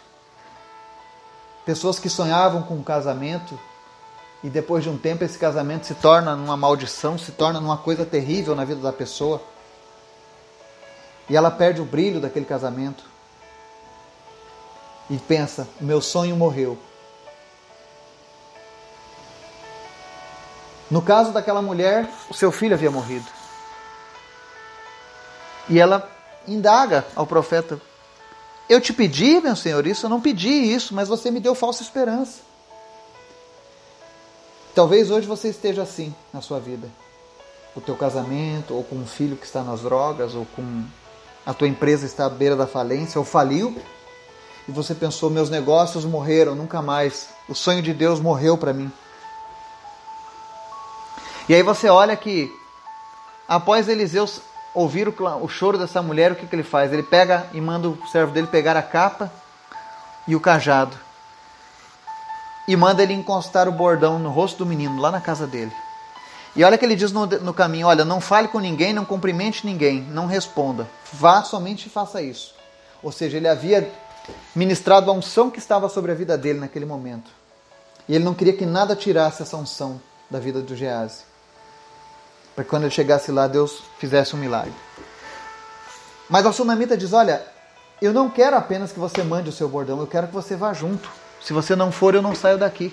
Pessoas 1.65 1.99
que 1.99 2.09
sonhavam 2.09 2.63
com 2.63 2.75
um 2.75 2.83
casamento 2.83 3.59
e 4.41 4.49
depois 4.49 4.85
de 4.85 4.89
um 4.89 4.97
tempo 4.97 5.25
esse 5.25 5.37
casamento 5.37 5.85
se 5.85 5.95
torna 5.95 6.33
numa 6.33 6.55
maldição, 6.55 7.17
se 7.17 7.33
torna 7.33 7.59
numa 7.59 7.77
coisa 7.77 8.05
terrível 8.05 8.55
na 8.55 8.63
vida 8.63 8.79
da 8.79 8.93
pessoa. 8.93 9.41
E 11.29 11.35
ela 11.35 11.51
perde 11.51 11.81
o 11.81 11.85
brilho 11.85 12.21
daquele 12.21 12.45
casamento. 12.45 13.03
E 15.09 15.17
pensa: 15.17 15.67
meu 15.81 15.99
sonho 15.99 16.37
morreu. 16.37 16.77
No 20.89 21.01
caso 21.01 21.33
daquela 21.33 21.61
mulher, 21.61 22.09
o 22.29 22.33
seu 22.33 22.49
filho 22.49 22.73
havia 22.73 22.89
morrido. 22.89 23.36
E 25.69 25.79
ela 25.79 26.09
indaga 26.47 27.05
ao 27.15 27.25
profeta: 27.27 27.79
Eu 28.69 28.79
te 28.79 28.93
pedi, 28.93 29.41
meu 29.41 29.55
senhor, 29.55 29.85
isso, 29.85 30.05
eu 30.05 30.09
não 30.09 30.21
pedi 30.21 30.49
isso, 30.49 30.93
mas 30.93 31.07
você 31.07 31.29
me 31.29 31.39
deu 31.39 31.53
falsa 31.53 31.83
esperança. 31.83 32.39
Talvez 34.73 35.09
hoje 35.09 35.25
você 35.25 35.49
esteja 35.49 35.81
assim 35.81 36.13
na 36.31 36.41
sua 36.41 36.59
vida. 36.59 36.87
O 37.75 37.81
teu 37.81 37.95
casamento, 37.95 38.73
ou 38.73 38.83
com 38.83 38.95
um 38.95 39.07
filho 39.07 39.35
que 39.35 39.45
está 39.45 39.63
nas 39.63 39.81
drogas, 39.81 40.35
ou 40.35 40.45
com 40.55 40.83
a 41.45 41.53
tua 41.53 41.67
empresa 41.67 42.05
está 42.05 42.25
à 42.25 42.29
beira 42.29 42.55
da 42.55 42.67
falência, 42.67 43.19
ou 43.19 43.25
faliu, 43.25 43.75
e 44.67 44.71
você 44.71 44.93
pensou: 44.93 45.29
meus 45.29 45.49
negócios 45.49 46.05
morreram, 46.05 46.53
nunca 46.53 46.81
mais. 46.81 47.29
O 47.47 47.55
sonho 47.55 47.81
de 47.81 47.93
Deus 47.93 48.19
morreu 48.19 48.57
para 48.57 48.73
mim. 48.73 48.91
E 51.47 51.55
aí 51.55 51.63
você 51.63 51.87
olha 51.87 52.15
que 52.15 52.51
após 53.47 53.87
Eliseu 53.87 54.27
ouvir 54.77 55.07
o, 55.07 55.13
o 55.41 55.47
choro 55.47 55.77
dessa 55.77 56.01
mulher, 56.01 56.31
o 56.31 56.35
que, 56.35 56.45
que 56.45 56.55
ele 56.55 56.63
faz? 56.63 56.93
Ele 56.93 57.03
pega 57.03 57.47
e 57.53 57.59
manda 57.59 57.89
o 57.89 58.07
servo 58.07 58.31
dele 58.31 58.47
pegar 58.47 58.77
a 58.77 58.81
capa 58.81 59.31
e 60.27 60.35
o 60.35 60.39
cajado 60.39 60.95
e 62.67 62.75
manda 62.75 63.01
ele 63.01 63.13
encostar 63.13 63.67
o 63.67 63.71
bordão 63.71 64.19
no 64.19 64.29
rosto 64.29 64.57
do 64.57 64.65
menino, 64.65 64.99
lá 64.99 65.09
na 65.09 65.21
casa 65.21 65.47
dele. 65.47 65.71
E 66.55 66.63
olha 66.63 66.77
que 66.77 66.83
ele 66.83 66.95
diz 66.95 67.11
no, 67.11 67.25
no 67.25 67.53
caminho: 67.53 67.87
olha, 67.87 68.03
não 68.03 68.19
fale 68.19 68.47
com 68.49 68.59
ninguém, 68.59 68.91
não 68.93 69.05
cumprimente 69.05 69.65
ninguém, 69.65 70.01
não 70.01 70.27
responda. 70.27 70.87
Vá 71.13 71.43
somente 71.43 71.85
e 71.85 71.89
faça 71.89 72.21
isso. 72.21 72.53
Ou 73.01 73.11
seja, 73.11 73.37
ele 73.37 73.47
havia 73.47 73.89
ministrado 74.53 75.09
a 75.09 75.13
unção 75.13 75.49
que 75.49 75.59
estava 75.59 75.87
sobre 75.87 76.11
a 76.11 76.15
vida 76.15 76.37
dele 76.37 76.59
naquele 76.59 76.85
momento. 76.85 77.31
E 78.09 78.15
ele 78.15 78.23
não 78.23 78.33
queria 78.33 78.53
que 78.53 78.65
nada 78.65 78.95
tirasse 78.95 79.41
essa 79.41 79.55
unção 79.55 80.01
da 80.29 80.39
vida 80.39 80.61
do 80.61 80.75
Gease 80.75 81.26
para 82.57 82.63
que 82.63 82.71
quando 82.71 82.85
ele 82.85 82.91
chegasse 82.91 83.31
lá, 83.31 83.45
Deus 83.45 83.83
fizesse 83.99 84.35
um 84.35 84.39
milagre. 84.39 84.73
Mas 86.27 86.43
a 86.43 86.51
sunamita 86.51 86.97
diz: 86.97 87.13
Olha, 87.13 87.45
eu 88.01 88.11
não 88.11 88.31
quero 88.31 88.57
apenas 88.57 88.91
que 88.91 88.97
você 88.97 89.21
mande 89.21 89.47
o 89.47 89.51
seu 89.51 89.69
bordão, 89.69 89.99
eu 89.99 90.07
quero 90.07 90.25
que 90.25 90.33
você 90.33 90.55
vá 90.55 90.73
junto. 90.73 91.07
Se 91.39 91.53
você 91.53 91.75
não 91.75 91.91
for, 91.91 92.15
eu 92.15 92.21
não 92.21 92.33
saio 92.33 92.57
daqui. 92.57 92.91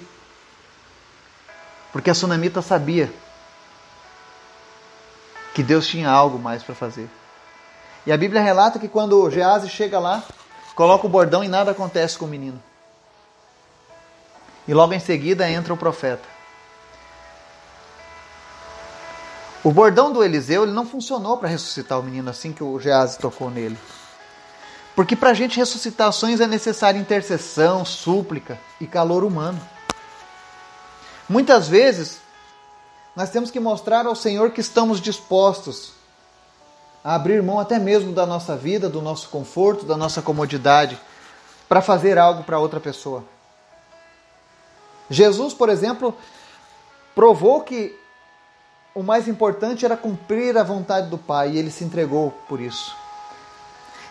Porque 1.94 2.11
a 2.11 2.14
sunamita 2.14 2.61
sabia 2.61 3.11
que 5.54 5.62
Deus 5.62 5.87
tinha 5.87 6.11
algo 6.11 6.38
mais 6.38 6.62
para 6.62 6.75
fazer. 6.75 7.09
E 8.04 8.12
a 8.12 8.18
Bíblia 8.18 8.42
relata 8.42 8.78
que 8.78 8.87
quando 8.87 9.30
Gease 9.30 9.71
chega 9.71 9.99
lá, 9.99 10.23
coloca 10.75 11.06
o 11.06 11.11
bordão 11.11 11.42
e 11.42 11.49
nada 11.49 11.71
acontece 11.71 12.18
com 12.18 12.26
o 12.26 12.28
menino. 12.28 12.62
E 14.68 14.75
logo 14.75 14.92
em 14.92 15.00
seguida 15.00 15.49
entra 15.49 15.73
o 15.73 15.76
profeta. 15.76 16.34
O 19.64 19.73
bordão 19.73 20.12
do 20.12 20.23
Eliseu 20.23 20.64
ele 20.64 20.73
não 20.73 20.87
funcionou 20.87 21.38
para 21.38 21.49
ressuscitar 21.49 21.99
o 21.99 22.02
menino 22.02 22.28
assim 22.28 22.52
que 22.52 22.62
o 22.62 22.78
Geazi 22.78 23.18
tocou 23.18 23.50
nele. 23.50 23.78
Porque 24.94 25.16
para 25.16 25.30
a 25.30 25.35
gente 25.35 25.56
ressuscitar 25.56 26.12
sonhos 26.12 26.38
é 26.38 26.47
necessária 26.47 26.99
intercessão, 26.99 27.83
súplica 27.83 28.61
e 28.78 28.87
calor 28.87 29.25
humano. 29.25 29.59
Muitas 31.26 31.66
vezes 31.66 32.18
nós 33.16 33.30
temos 33.30 33.50
que 33.50 33.59
mostrar 33.59 34.04
ao 34.06 34.14
Senhor 34.14 34.50
que 34.50 34.61
estamos 34.61 35.00
dispostos 35.00 35.92
a 37.02 37.14
abrir 37.14 37.42
mão 37.42 37.59
até 37.59 37.78
mesmo 37.78 38.12
da 38.12 38.26
nossa 38.26 38.54
vida, 38.54 38.87
do 38.90 39.00
nosso 39.00 39.30
conforto, 39.30 39.87
da 39.87 39.97
nossa 39.97 40.21
comodidade, 40.21 41.00
para 41.66 41.80
fazer 41.80 42.18
algo 42.18 42.44
para 42.44 42.59
outra 42.59 42.80
pessoa. 42.80 43.25
Jesus, 45.09 45.54
por 45.54 45.71
exemplo, 45.71 46.14
provou 47.14 47.62
que 47.62 47.99
o 48.94 49.02
mais 49.02 49.26
importante 49.26 49.84
era 49.84 49.96
cumprir 49.96 50.56
a 50.56 50.62
vontade 50.62 51.08
do 51.08 51.18
Pai 51.18 51.50
e 51.50 51.58
ele 51.58 51.70
se 51.70 51.82
entregou 51.82 52.32
por 52.48 52.60
isso. 52.60 52.94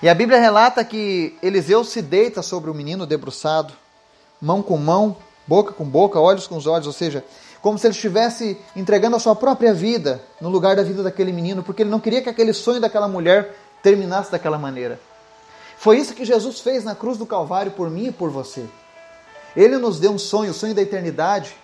E 0.01 0.09
a 0.09 0.13
Bíblia 0.13 0.39
relata 0.39 0.83
que 0.83 1.37
Eliseu 1.41 1.83
se 1.85 2.01
deita 2.01 2.41
sobre 2.41 2.69
o 2.69 2.73
menino 2.73 3.05
debruçado, 3.05 3.73
mão 4.41 4.61
com 4.61 4.77
mão, 4.77 5.15
boca 5.47 5.71
com 5.71 5.85
boca, 5.85 6.19
olhos 6.19 6.45
com 6.45 6.57
os 6.57 6.67
olhos, 6.67 6.87
ou 6.87 6.91
seja, 6.91 7.23
como 7.61 7.79
se 7.79 7.87
ele 7.87 7.93
estivesse 7.93 8.57
entregando 8.75 9.15
a 9.15 9.19
sua 9.19 9.33
própria 9.33 9.73
vida 9.73 10.21
no 10.41 10.49
lugar 10.49 10.75
da 10.75 10.83
vida 10.83 11.01
daquele 11.01 11.31
menino, 11.31 11.63
porque 11.63 11.83
ele 11.83 11.89
não 11.89 12.01
queria 12.01 12.21
que 12.21 12.27
aquele 12.27 12.51
sonho 12.51 12.81
daquela 12.81 13.07
mulher 13.07 13.55
terminasse 13.81 14.29
daquela 14.29 14.57
maneira. 14.57 14.99
Foi 15.77 15.97
isso 15.97 16.13
que 16.13 16.25
Jesus 16.25 16.59
fez 16.59 16.83
na 16.83 16.95
cruz 16.95 17.17
do 17.17 17.25
Calvário 17.25 17.71
por 17.71 17.89
mim 17.89 18.07
e 18.07 18.11
por 18.11 18.29
você. 18.29 18.65
Ele 19.55 19.77
nos 19.77 19.99
deu 19.99 20.11
um 20.11 20.19
sonho, 20.19 20.51
o 20.51 20.53
sonho 20.53 20.75
da 20.75 20.81
eternidade, 20.81 21.55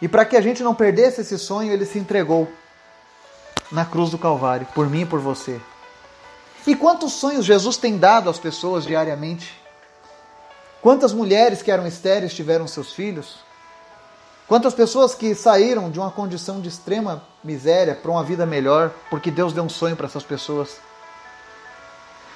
e 0.00 0.08
para 0.08 0.24
que 0.24 0.36
a 0.36 0.40
gente 0.40 0.62
não 0.62 0.74
perdesse 0.74 1.20
esse 1.20 1.38
sonho, 1.38 1.72
ele 1.72 1.84
se 1.84 1.98
entregou 1.98 2.48
na 3.70 3.84
cruz 3.84 4.10
do 4.10 4.18
Calvário, 4.18 4.66
por 4.74 4.88
mim 4.88 5.02
e 5.02 5.06
por 5.06 5.20
você. 5.20 5.60
E 6.66 6.74
quantos 6.74 7.12
sonhos 7.12 7.44
Jesus 7.44 7.76
tem 7.76 7.98
dado 7.98 8.28
às 8.28 8.38
pessoas 8.38 8.84
diariamente? 8.84 9.58
Quantas 10.82 11.12
mulheres 11.12 11.62
que 11.62 11.70
eram 11.70 11.86
estéreis 11.86 12.34
tiveram 12.34 12.66
seus 12.66 12.92
filhos? 12.92 13.38
Quantas 14.48 14.74
pessoas 14.74 15.14
que 15.14 15.34
saíram 15.34 15.90
de 15.90 15.98
uma 16.00 16.10
condição 16.10 16.60
de 16.60 16.68
extrema 16.68 17.22
miséria 17.44 17.94
para 17.94 18.10
uma 18.10 18.24
vida 18.24 18.44
melhor, 18.44 18.90
porque 19.08 19.30
Deus 19.30 19.52
deu 19.52 19.62
um 19.62 19.68
sonho 19.68 19.94
para 19.94 20.06
essas 20.06 20.24
pessoas? 20.24 20.78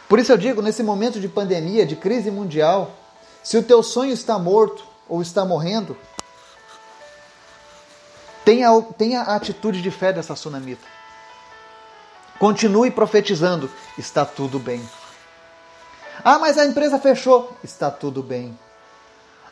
Por 0.09 0.18
isso 0.18 0.30
eu 0.30 0.37
digo, 0.37 0.62
nesse 0.62 0.83
momento 0.83 1.18
de 1.18 1.26
pandemia, 1.26 1.85
de 1.85 1.97
crise 1.97 2.30
mundial, 2.30 2.92
se 3.42 3.56
o 3.56 3.62
teu 3.62 3.83
sonho 3.83 4.12
está 4.12 4.38
morto 4.38 4.87
ou 5.09 5.21
está 5.21 5.44
morrendo, 5.44 5.97
Tenha, 8.45 8.69
tenha 8.99 9.23
a 9.23 9.37
atitude 9.37 9.81
de 9.81 9.91
fé 9.91 10.13
dessa 10.13 10.37
sunamita. 10.37 10.87
Continue 12.39 12.91
profetizando: 12.91 13.71
está 13.97 14.25
tudo 14.25 14.59
bem. 14.59 14.87
Ah, 16.23 16.39
mas 16.39 16.59
a 16.59 16.67
empresa 16.67 16.99
fechou. 16.99 17.53
Está 17.63 17.91
tudo 17.91 18.23
bem. 18.23 18.59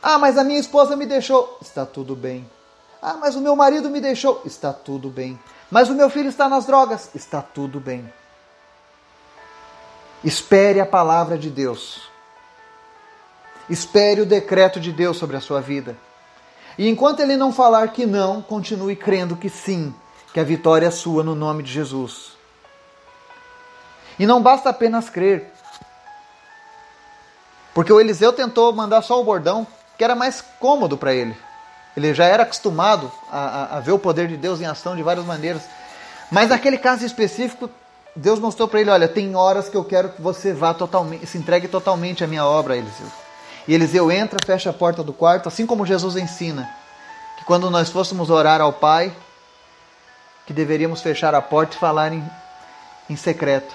Ah, 0.03 0.19
mas 0.19 0.37
a 0.37 0.45
minha 0.45 0.61
esposa 0.61 0.95
me 0.97 1.07
deixou. 1.07 1.59
Está 1.61 1.87
tudo 1.87 2.15
bem. 2.15 2.49
Ah, 3.01 3.15
mas 3.15 3.35
o 3.35 3.41
meu 3.41 3.57
marido 3.57 3.89
me 3.89 4.01
deixou. 4.01 4.43
Está 4.45 4.73
tudo 4.73 5.09
bem. 5.09 5.39
Mas 5.71 5.89
o 5.89 5.95
meu 5.95 6.11
filho 6.11 6.29
está 6.29 6.49
nas 6.49 6.67
drogas. 6.67 7.11
Está 7.15 7.41
tudo 7.41 7.81
bem. 7.81 8.13
Espere 10.23 10.81
a 10.81 10.87
palavra 10.87 11.37
de 11.37 11.51
Deus. 11.51 12.09
Espere 13.69 14.21
o 14.21 14.27
decreto 14.27 14.79
de 14.79 14.93
Deus 14.93 15.17
sobre 15.17 15.37
a 15.37 15.41
sua 15.41 15.61
vida. 15.61 15.97
E 16.79 16.89
enquanto 16.89 17.21
ele 17.21 17.37
não 17.37 17.53
falar 17.53 17.89
que 17.89 18.07
não, 18.07 18.41
continue 18.41 18.97
crendo 18.97 19.37
que 19.37 19.49
sim, 19.49 19.95
que 20.33 20.41
a 20.41 20.45
vitória 20.45 20.87
é 20.87 20.91
sua 20.91 21.23
no 21.23 21.35
nome 21.35 21.63
de 21.63 21.73
Jesus. 21.73 22.33
E 24.19 24.27
não 24.27 24.43
basta 24.43 24.71
apenas 24.71 25.11
crer. 25.11 25.53
Porque 27.75 27.93
o 27.93 28.01
Eliseu 28.01 28.33
tentou 28.33 28.73
mandar 28.73 29.03
só 29.03 29.21
o 29.21 29.25
bordão, 29.25 29.67
que 29.97 30.05
era 30.05 30.15
mais 30.15 30.43
cômodo 30.61 30.97
para 30.97 31.15
ele. 31.15 31.37
Ele 31.97 32.15
já 32.15 32.25
era 32.25 32.43
acostumado 32.43 33.11
a, 33.31 33.39
a, 33.39 33.77
a, 33.77 33.81
ver 33.81 33.93
o 33.93 33.99
poder 33.99 34.29
de 34.29 34.37
Deus 34.37 34.61
em 34.61 34.67
ação 34.67 34.97
de 34.97 35.03
várias 35.03 35.25
maneiras. 35.25 35.63
Mas 36.31 36.49
naquele 36.49 36.79
caso 36.79 37.05
específico, 37.05 37.69
Deus 38.17 38.39
mostrou 38.39 38.67
para 38.67 38.81
ele: 38.81 38.91
olha, 38.91 39.09
tem 39.09 39.35
horas 39.37 39.69
que 39.69 39.77
eu 39.77 39.85
quero 39.85 40.11
que 40.11 40.23
você 40.23 40.53
vá 40.53 40.73
totalmente, 40.73 41.27
se 41.27 41.37
entregue 41.37 41.69
totalmente 41.69 42.25
à 42.25 42.27
minha 42.27 42.45
obra, 42.47 42.77
Eliseu. 42.77 43.07
E 43.67 43.75
Eliseu 43.75 44.11
entra, 44.11 44.39
fecha 44.45 44.71
a 44.71 44.73
porta 44.73 45.03
do 45.03 45.13
quarto, 45.13 45.49
assim 45.49 45.67
como 45.67 45.87
Jesus 45.87 46.17
ensina 46.17 46.69
que 47.43 47.47
quando 47.47 47.69
nós 47.69 47.91
fôssemos 47.91 48.31
orar 48.31 48.61
ao 48.61 48.73
Pai, 48.73 49.13
que 50.47 50.53
deveríamos 50.53 51.03
fechar 51.03 51.35
a 51.35 51.43
porta 51.43 51.75
e 51.75 51.79
falar 51.79 52.13
em, 52.13 52.25
em 53.11 53.17
secreto. 53.17 53.75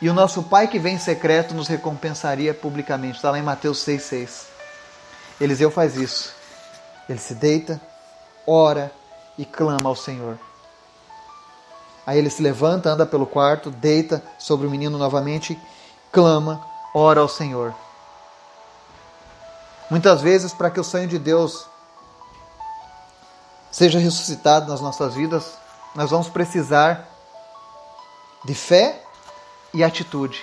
E 0.00 0.10
o 0.10 0.14
nosso 0.14 0.42
Pai 0.42 0.68
que 0.68 0.78
vem 0.78 0.96
em 0.96 0.98
secreto 0.98 1.54
nos 1.54 1.68
recompensaria 1.68 2.52
publicamente. 2.52 3.16
Está 3.16 3.30
lá 3.30 3.38
em 3.38 3.42
Mateus 3.42 3.78
6,6. 3.78 4.44
Eliseu 5.40 5.70
faz 5.70 5.96
isso. 5.96 6.34
Ele 7.08 7.18
se 7.18 7.34
deita, 7.34 7.80
ora 8.46 8.92
e 9.38 9.46
clama 9.46 9.88
ao 9.88 9.96
Senhor. 9.96 10.38
Aí 12.06 12.18
ele 12.18 12.28
se 12.28 12.42
levanta, 12.42 12.90
anda 12.90 13.06
pelo 13.06 13.26
quarto, 13.26 13.70
deita 13.70 14.22
sobre 14.38 14.66
o 14.66 14.70
menino 14.70 14.98
novamente, 14.98 15.58
clama, 16.12 16.62
ora 16.94 17.20
ao 17.20 17.28
Senhor. 17.28 17.74
Muitas 19.90 20.20
vezes, 20.20 20.52
para 20.52 20.70
que 20.70 20.80
o 20.80 20.84
sonho 20.84 21.06
de 21.06 21.18
Deus 21.18 21.66
seja 23.70 23.98
ressuscitado 23.98 24.70
nas 24.70 24.80
nossas 24.80 25.14
vidas, 25.14 25.56
nós 25.94 26.10
vamos 26.10 26.28
precisar 26.28 27.08
de 28.44 28.54
fé 28.54 29.00
e 29.72 29.84
atitude. 29.84 30.42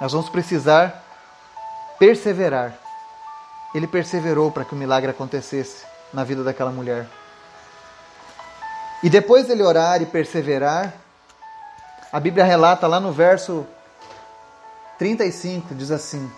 Nós 0.00 0.12
vamos 0.12 0.28
precisar 0.28 1.04
perseverar. 1.98 2.78
Ele 3.74 3.86
perseverou 3.86 4.50
para 4.50 4.64
que 4.64 4.74
o 4.74 4.76
milagre 4.76 5.10
acontecesse 5.10 5.84
na 6.12 6.24
vida 6.24 6.42
daquela 6.42 6.70
mulher. 6.70 7.06
E 9.02 9.10
depois 9.10 9.46
dele 9.46 9.62
orar 9.62 10.00
e 10.00 10.06
perseverar, 10.06 10.94
a 12.12 12.20
Bíblia 12.20 12.44
relata 12.44 12.86
lá 12.86 13.00
no 13.00 13.12
verso 13.12 13.66
35, 14.98 15.74
diz 15.74 15.90
assim: 15.90 16.30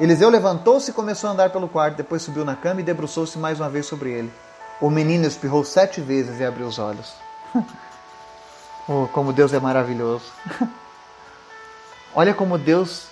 Eliseu 0.00 0.30
levantou-se 0.30 0.90
e 0.90 0.94
começou 0.94 1.28
a 1.28 1.32
andar 1.32 1.50
pelo 1.50 1.68
quarto, 1.68 1.96
depois 1.96 2.22
subiu 2.22 2.44
na 2.44 2.56
cama 2.56 2.80
e 2.80 2.84
debruçou-se 2.84 3.38
mais 3.38 3.60
uma 3.60 3.68
vez 3.68 3.86
sobre 3.86 4.10
ele. 4.10 4.32
O 4.80 4.90
menino 4.90 5.26
espirrou 5.26 5.64
sete 5.64 6.00
vezes 6.00 6.40
e 6.40 6.44
abriu 6.44 6.66
os 6.66 6.78
olhos. 6.78 7.12
oh, 8.88 9.06
como 9.12 9.32
Deus 9.32 9.52
é 9.52 9.60
maravilhoso. 9.60 10.24
Olha 12.14 12.34
como 12.34 12.58
Deus 12.58 13.06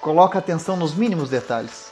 coloca 0.00 0.38
atenção 0.38 0.76
nos 0.76 0.94
mínimos 0.94 1.30
detalhes. 1.30 1.90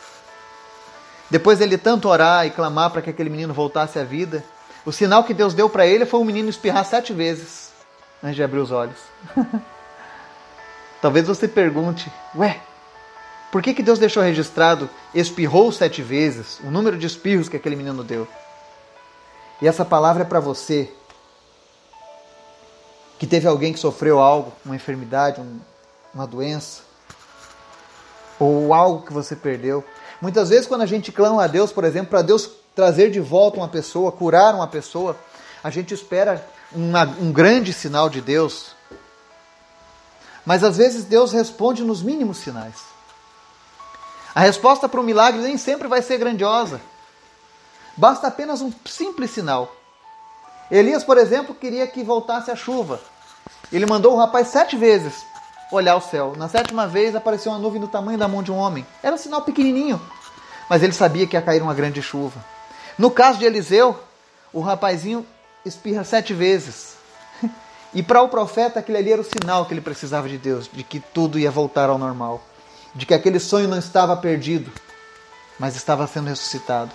Depois 1.31 1.61
ele 1.61 1.79
tanto 1.79 2.09
orar 2.09 2.45
e 2.45 2.51
clamar 2.51 2.91
para 2.91 3.01
que 3.01 3.11
aquele 3.11 3.31
menino 3.31 3.55
voltasse 3.55 3.99
à 3.99 4.05
vida, 4.05 4.43
o 4.85 4.91
sinal 4.91 5.23
que 5.23 5.33
Deus 5.33 5.55
deu 5.55 5.69
para 5.71 5.87
ele 5.87 6.05
foi 6.05 6.19
o 6.19 6.25
menino 6.25 6.49
espirrar 6.49 6.85
sete 6.85 7.13
vezes 7.13 7.71
antes 8.23 8.37
de 8.37 8.43
abrir 8.43 8.59
os 8.59 8.73
olhos. 8.73 8.99
Talvez 11.01 11.27
você 11.27 11.47
pergunte, 11.47 12.11
ué, 12.35 12.61
por 13.51 13.63
que, 13.63 13.75
que 13.75 13.83
Deus 13.83 13.99
deixou 13.99 14.23
registrado 14.23 14.89
espirrou 15.15 15.73
sete 15.73 16.03
vezes, 16.03 16.61
o 16.63 16.71
número 16.71 16.97
de 16.97 17.07
espirros 17.07 17.49
que 17.49 17.57
aquele 17.57 17.77
menino 17.77 18.05
deu? 18.05 18.29
E 19.61 19.67
essa 19.67 19.85
palavra 19.85 20.23
é 20.23 20.27
para 20.27 20.41
você 20.41 20.91
que 23.19 23.27
teve 23.27 23.47
alguém 23.47 23.73
que 23.73 23.79
sofreu 23.79 24.19
algo, 24.19 24.53
uma 24.65 24.75
enfermidade, 24.75 25.41
um, 25.41 25.61
uma 26.15 26.27
doença, 26.27 26.83
ou 28.39 28.73
algo 28.73 29.05
que 29.05 29.13
você 29.13 29.37
perdeu. 29.37 29.85
Muitas 30.23 30.49
vezes, 30.49 30.67
quando 30.67 30.83
a 30.83 30.87
gente 30.87 31.13
clama 31.13 31.45
a 31.45 31.47
Deus, 31.47 31.71
por 31.71 31.85
exemplo, 31.85 32.09
para 32.09 32.23
Deus 32.23 32.49
trazer 32.75 33.11
de 33.11 33.21
volta 33.21 33.59
uma 33.59 33.69
pessoa, 33.69 34.11
curar 34.11 34.55
uma 34.55 34.67
pessoa, 34.67 35.17
a 35.63 35.69
gente 35.69 35.93
espera 35.93 36.43
uma, 36.73 37.05
um 37.05 37.31
grande 37.31 37.73
sinal 37.73 38.09
de 38.09 38.23
Deus. 38.23 38.75
Mas 40.47 40.65
às 40.65 40.79
vezes 40.79 41.05
Deus 41.05 41.33
responde 41.33 41.85
nos 41.85 42.03
mínimos 42.03 42.39
sinais. 42.39 42.90
A 44.41 44.43
resposta 44.43 44.89
para 44.89 44.99
um 44.99 45.03
milagre 45.03 45.43
nem 45.43 45.59
sempre 45.59 45.87
vai 45.87 46.01
ser 46.01 46.17
grandiosa. 46.17 46.81
Basta 47.95 48.27
apenas 48.27 48.63
um 48.63 48.73
simples 48.87 49.33
sinal. 49.33 49.71
Elias, 50.71 51.05
por 51.05 51.19
exemplo, 51.19 51.55
queria 51.55 51.87
que 51.87 52.03
voltasse 52.03 52.51
a 52.51 52.57
chuva. 52.57 52.99
Ele 53.71 53.85
mandou 53.85 54.15
o 54.15 54.17
rapaz 54.17 54.49
sete 54.49 54.79
vezes 54.79 55.13
olhar 55.71 55.95
o 55.95 56.01
céu. 56.01 56.33
Na 56.39 56.49
sétima 56.49 56.87
vez 56.87 57.15
apareceu 57.15 57.53
uma 57.53 57.59
nuvem 57.59 57.83
do 57.83 57.87
tamanho 57.87 58.17
da 58.17 58.27
mão 58.27 58.43
de 58.43 58.51
um 58.51 58.57
homem. 58.57 58.87
Era 59.03 59.15
um 59.15 59.19
sinal 59.19 59.43
pequenininho, 59.43 60.01
mas 60.71 60.83
ele 60.83 60.95
sabia 60.95 61.27
que 61.27 61.37
ia 61.37 61.43
cair 61.43 61.61
uma 61.61 61.75
grande 61.75 62.01
chuva. 62.01 62.43
No 62.97 63.11
caso 63.11 63.39
de 63.39 63.45
Eliseu, 63.45 63.95
o 64.55 64.63
rapazinho 64.63 65.27
espirra 65.67 66.03
sete 66.03 66.33
vezes. 66.33 66.95
E 67.93 68.05
para 68.05 68.23
o 68.23 68.29
profeta, 68.29 68.79
aquele 68.79 68.99
ali 68.99 69.13
era 69.13 69.21
o 69.21 69.25
sinal 69.25 69.67
que 69.67 69.75
ele 69.75 69.81
precisava 69.81 70.29
de 70.29 70.39
Deus, 70.39 70.71
de 70.73 70.85
que 70.85 71.01
tudo 71.01 71.41
ia 71.41 71.51
voltar 71.51 71.91
ao 71.91 71.99
normal 71.99 72.41
de 72.95 73.07
que 73.07 73.15
aquele 73.15 73.39
sonho 73.39 73.69
não 73.69 73.79
estava 73.79 74.17
perdido, 74.17 74.71
mas 75.59 75.77
estava 75.77 76.07
sendo 76.07 76.29
ressuscitado. 76.29 76.91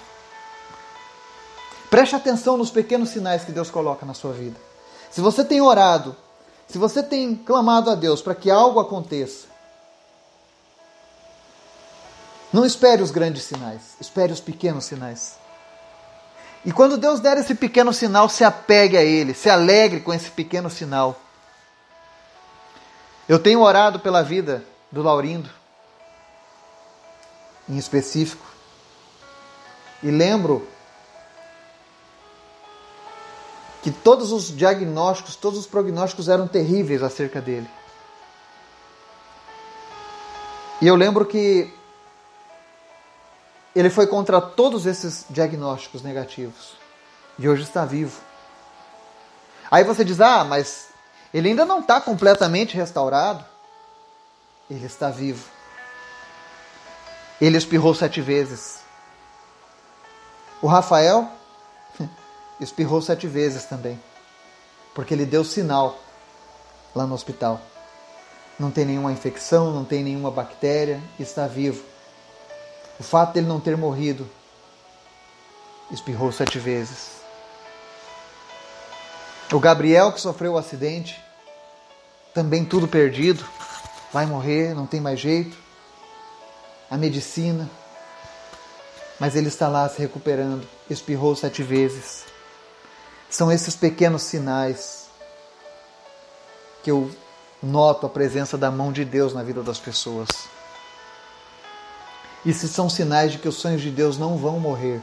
Preste 1.89 2.15
atenção 2.15 2.57
nos 2.57 2.71
pequenos 2.71 3.09
sinais 3.09 3.43
que 3.43 3.51
Deus 3.51 3.69
coloca 3.69 4.05
na 4.05 4.13
sua 4.13 4.33
vida. 4.33 4.59
Se 5.09 5.21
você 5.21 5.45
tem 5.45 5.61
orado, 5.61 6.15
se 6.67 6.77
você 6.77 7.01
tem 7.01 7.35
clamado 7.35 7.89
a 7.89 7.95
Deus 7.95 8.21
para 8.21 8.35
que 8.35 8.49
algo 8.51 8.79
aconteça, 8.79 9.47
não 12.51 12.65
espere 12.65 13.01
os 13.01 13.11
grandes 13.11 13.43
sinais, 13.43 13.95
espere 13.99 14.31
os 14.31 14.39
pequenos 14.39 14.85
sinais. 14.85 15.35
E 16.65 16.71
quando 16.71 16.97
Deus 16.97 17.19
der 17.19 17.37
esse 17.37 17.53
pequeno 17.53 17.93
sinal, 17.93 18.27
se 18.27 18.43
apegue 18.43 18.97
a 18.97 19.03
ele, 19.03 19.33
se 19.33 19.49
alegre 19.49 19.99
com 19.99 20.13
esse 20.13 20.31
pequeno 20.31 20.69
sinal. 20.69 21.19
Eu 23.29 23.37
tenho 23.37 23.61
orado 23.61 23.99
pela 23.99 24.23
vida 24.23 24.63
do 24.91 25.03
Laurindo, 25.03 25.49
em 27.67 27.77
específico, 27.77 28.45
e 30.03 30.11
lembro 30.11 30.67
que 33.81 33.91
todos 33.91 34.31
os 34.31 34.55
diagnósticos, 34.55 35.35
todos 35.35 35.59
os 35.59 35.67
prognósticos 35.67 36.27
eram 36.27 36.47
terríveis 36.47 37.03
acerca 37.03 37.39
dele. 37.41 37.69
E 40.81 40.87
eu 40.87 40.95
lembro 40.95 41.25
que 41.25 41.73
ele 43.75 43.89
foi 43.89 44.07
contra 44.07 44.41
todos 44.41 44.85
esses 44.85 45.25
diagnósticos 45.29 46.01
negativos 46.01 46.77
e 47.37 47.47
hoje 47.47 47.63
está 47.63 47.85
vivo. 47.85 48.19
Aí 49.69 49.83
você 49.83 50.03
diz: 50.03 50.19
ah, 50.21 50.43
mas 50.43 50.89
ele 51.33 51.49
ainda 51.49 51.65
não 51.65 51.79
está 51.79 51.99
completamente 51.99 52.75
restaurado. 52.75 53.43
Ele 54.69 54.85
está 54.85 55.09
vivo. 55.09 55.54
Ele 57.39 57.57
espirrou 57.57 57.93
sete 57.93 58.21
vezes. 58.21 58.79
O 60.61 60.67
Rafael 60.67 61.29
espirrou 62.59 63.01
sete 63.01 63.27
vezes 63.27 63.65
também, 63.65 63.99
porque 64.93 65.13
ele 65.13 65.25
deu 65.25 65.43
sinal 65.43 65.99
lá 66.95 67.05
no 67.05 67.13
hospital. 67.13 67.59
Não 68.57 68.71
tem 68.71 68.85
nenhuma 68.85 69.11
infecção, 69.11 69.71
não 69.71 69.83
tem 69.83 70.03
nenhuma 70.03 70.31
bactéria, 70.31 71.01
está 71.19 71.45
vivo. 71.45 71.83
O 72.97 73.03
fato 73.03 73.33
dele 73.33 73.47
não 73.47 73.59
ter 73.59 73.75
morrido 73.75 74.29
espirrou 75.91 76.31
sete 76.31 76.57
vezes. 76.57 77.15
O 79.51 79.59
Gabriel, 79.59 80.11
que 80.11 80.21
sofreu 80.21 80.53
o 80.53 80.57
acidente, 80.57 81.21
também 82.33 82.65
tudo 82.65 82.87
perdido, 82.87 83.45
vai 84.11 84.25
morrer, 84.25 84.73
não 84.73 84.87
tem 84.87 84.99
mais 84.99 85.19
jeito. 85.19 85.64
A 86.89 86.97
medicina, 86.97 87.69
mas 89.19 89.35
ele 89.35 89.47
está 89.47 89.67
lá 89.67 89.87
se 89.89 89.99
recuperando, 89.99 90.67
espirrou 90.89 91.35
sete 91.35 91.63
vezes. 91.63 92.25
São 93.29 93.51
esses 93.51 93.75
pequenos 93.75 94.21
sinais 94.23 95.05
que 96.83 96.91
eu 96.91 97.09
noto 97.61 98.05
a 98.05 98.09
presença 98.09 98.57
da 98.57 98.69
mão 98.69 98.91
de 98.91 99.03
Deus 99.03 99.33
na 99.33 99.41
vida 99.41 99.63
das 99.63 99.79
pessoas. 99.79 100.27
E 102.45 102.53
se 102.53 102.67
são 102.67 102.87
sinais 102.89 103.31
de 103.31 103.39
que 103.39 103.47
os 103.47 103.55
sonhos 103.55 103.81
de 103.81 103.89
Deus 103.89 104.17
não 104.17 104.37
vão 104.37 104.59
morrer. 104.59 105.01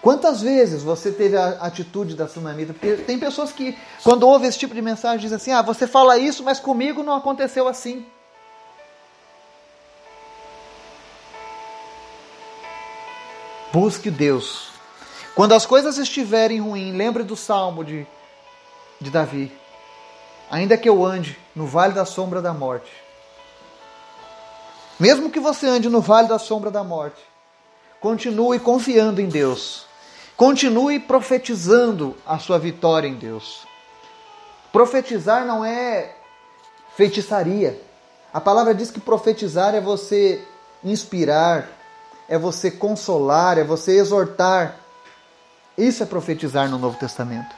Quantas 0.00 0.40
vezes 0.40 0.82
você 0.82 1.12
teve 1.12 1.36
a 1.36 1.50
atitude 1.60 2.16
da 2.16 2.26
tsunamita? 2.26 2.74
Tem 3.06 3.18
pessoas 3.18 3.52
que, 3.52 3.78
quando 4.02 4.26
ouvem 4.26 4.48
esse 4.48 4.58
tipo 4.58 4.74
de 4.74 4.82
mensagem, 4.82 5.20
dizem 5.20 5.36
assim: 5.36 5.52
ah, 5.52 5.62
você 5.62 5.86
fala 5.86 6.18
isso, 6.18 6.42
mas 6.42 6.58
comigo 6.58 7.02
não 7.02 7.14
aconteceu 7.14 7.68
assim. 7.68 8.04
Busque 13.72 14.10
Deus. 14.10 14.68
Quando 15.34 15.54
as 15.54 15.64
coisas 15.64 15.96
estiverem 15.96 16.60
ruins, 16.60 16.94
lembre 16.94 17.22
do 17.22 17.34
salmo 17.34 17.82
de, 17.82 18.06
de 19.00 19.10
Davi. 19.10 19.50
Ainda 20.50 20.76
que 20.76 20.86
eu 20.86 21.02
ande 21.02 21.38
no 21.56 21.66
vale 21.66 21.94
da 21.94 22.04
sombra 22.04 22.42
da 22.42 22.52
morte, 22.52 22.92
mesmo 25.00 25.30
que 25.30 25.40
você 25.40 25.66
ande 25.66 25.88
no 25.88 26.02
vale 26.02 26.28
da 26.28 26.38
sombra 26.38 26.70
da 26.70 26.84
morte, 26.84 27.20
continue 27.98 28.58
confiando 28.58 29.22
em 29.22 29.28
Deus. 29.28 29.86
Continue 30.36 31.00
profetizando 31.00 32.14
a 32.26 32.38
sua 32.38 32.58
vitória 32.58 33.08
em 33.08 33.14
Deus. 33.14 33.66
Profetizar 34.70 35.46
não 35.46 35.64
é 35.64 36.14
feitiçaria. 36.94 37.80
A 38.34 38.40
palavra 38.40 38.74
diz 38.74 38.90
que 38.90 39.00
profetizar 39.00 39.74
é 39.74 39.80
você 39.80 40.44
inspirar, 40.84 41.68
é 42.28 42.38
você 42.38 42.70
consolar, 42.70 43.58
é 43.58 43.64
você 43.64 43.98
exortar. 43.98 44.76
Isso 45.76 46.02
é 46.02 46.06
profetizar 46.06 46.68
no 46.68 46.78
Novo 46.78 46.98
Testamento. 46.98 47.54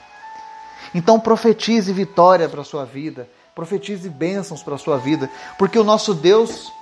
Então 0.94 1.18
profetize 1.18 1.92
vitória 1.92 2.48
para 2.48 2.60
a 2.60 2.64
sua 2.64 2.84
vida, 2.84 3.28
profetize 3.54 4.08
bênçãos 4.08 4.62
para 4.62 4.74
a 4.74 4.78
sua 4.78 4.96
vida, 4.96 5.28
porque 5.58 5.78
o 5.78 5.84
nosso 5.84 6.14
Deus 6.14 6.72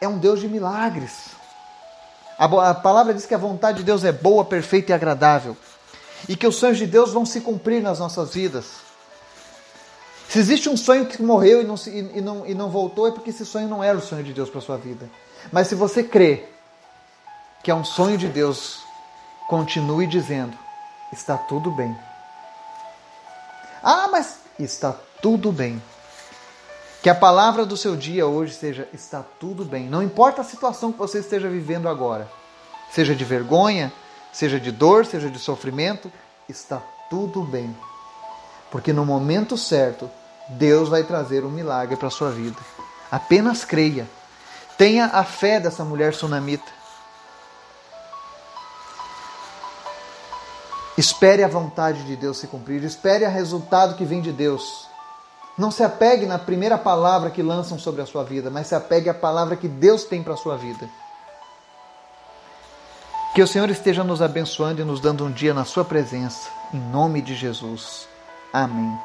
é 0.00 0.08
um 0.08 0.18
Deus 0.18 0.40
de 0.40 0.48
milagres. 0.48 1.30
A, 2.38 2.74
palavra 2.74 3.14
diz 3.14 3.26
que 3.26 3.34
a 3.34 3.38
vontade 3.38 3.78
de 3.78 3.84
Deus 3.84 4.04
é 4.04 4.10
boa, 4.10 4.44
perfeita 4.44 4.90
e 4.90 4.94
agradável. 4.94 5.56
E 6.28 6.34
que 6.34 6.46
os 6.46 6.56
sonhos 6.56 6.78
de 6.78 6.86
Deus 6.86 7.12
vão 7.12 7.24
se 7.24 7.40
cumprir 7.40 7.82
nas 7.82 7.98
nossas 7.98 8.34
vidas. 8.34 8.66
Se 10.28 10.38
existe 10.38 10.68
um 10.68 10.76
sonho 10.76 11.06
que 11.06 11.22
morreu 11.22 11.60
e 11.60 11.64
não, 11.64 11.76
e, 11.86 12.20
não, 12.20 12.46
e 12.46 12.54
não 12.54 12.70
voltou, 12.70 13.06
é 13.06 13.12
porque 13.12 13.30
esse 13.30 13.44
sonho 13.44 13.68
não 13.68 13.84
era 13.84 13.96
o 13.96 14.00
sonho 14.00 14.24
de 14.24 14.32
Deus 14.32 14.50
para 14.50 14.58
a 14.58 14.62
sua 14.62 14.76
vida. 14.76 15.08
Mas 15.52 15.68
se 15.68 15.74
você 15.74 16.02
crê 16.02 16.44
que 17.64 17.70
é 17.70 17.74
um 17.74 17.82
sonho 17.82 18.18
de 18.18 18.28
Deus, 18.28 18.84
continue 19.48 20.06
dizendo: 20.06 20.56
está 21.10 21.36
tudo 21.36 21.70
bem. 21.70 21.96
Ah, 23.82 24.06
mas 24.12 24.38
está 24.58 24.94
tudo 25.22 25.50
bem. 25.50 25.82
Que 27.02 27.08
a 27.08 27.14
palavra 27.14 27.64
do 27.64 27.76
seu 27.76 27.96
dia 27.96 28.26
hoje 28.26 28.54
seja: 28.54 28.86
está 28.92 29.24
tudo 29.40 29.64
bem. 29.64 29.88
Não 29.88 30.02
importa 30.02 30.42
a 30.42 30.44
situação 30.44 30.92
que 30.92 30.98
você 30.98 31.20
esteja 31.20 31.48
vivendo 31.48 31.88
agora, 31.88 32.30
seja 32.92 33.14
de 33.14 33.24
vergonha, 33.24 33.90
seja 34.30 34.60
de 34.60 34.70
dor, 34.70 35.06
seja 35.06 35.30
de 35.30 35.38
sofrimento, 35.38 36.12
está 36.46 36.82
tudo 37.08 37.42
bem. 37.42 37.74
Porque 38.70 38.92
no 38.92 39.06
momento 39.06 39.56
certo, 39.56 40.10
Deus 40.50 40.90
vai 40.90 41.02
trazer 41.02 41.44
um 41.44 41.50
milagre 41.50 41.96
para 41.96 42.08
a 42.08 42.10
sua 42.10 42.30
vida. 42.30 42.58
Apenas 43.10 43.64
creia. 43.64 44.06
Tenha 44.76 45.06
a 45.06 45.24
fé 45.24 45.60
dessa 45.60 45.84
mulher 45.84 46.12
sunamita. 46.12 46.83
Espere 50.96 51.42
a 51.42 51.48
vontade 51.48 52.04
de 52.04 52.14
Deus 52.14 52.38
se 52.38 52.46
cumprir, 52.46 52.82
espere 52.84 53.24
o 53.24 53.30
resultado 53.30 53.96
que 53.96 54.04
vem 54.04 54.20
de 54.20 54.32
Deus. 54.32 54.86
Não 55.58 55.70
se 55.70 55.82
apegue 55.82 56.26
na 56.26 56.38
primeira 56.38 56.78
palavra 56.78 57.30
que 57.30 57.42
lançam 57.42 57.78
sobre 57.78 58.02
a 58.02 58.06
sua 58.06 58.24
vida, 58.24 58.50
mas 58.50 58.68
se 58.68 58.74
apegue 58.74 59.08
à 59.08 59.14
palavra 59.14 59.56
que 59.56 59.68
Deus 59.68 60.04
tem 60.04 60.22
para 60.22 60.34
a 60.34 60.36
sua 60.36 60.56
vida. 60.56 60.88
Que 63.34 63.42
o 63.42 63.46
Senhor 63.48 63.68
esteja 63.68 64.04
nos 64.04 64.22
abençoando 64.22 64.80
e 64.80 64.84
nos 64.84 65.00
dando 65.00 65.24
um 65.24 65.30
dia 65.30 65.52
na 65.52 65.64
Sua 65.64 65.84
presença, 65.84 66.48
em 66.72 66.78
nome 66.78 67.20
de 67.20 67.34
Jesus. 67.34 68.06
Amém. 68.52 68.96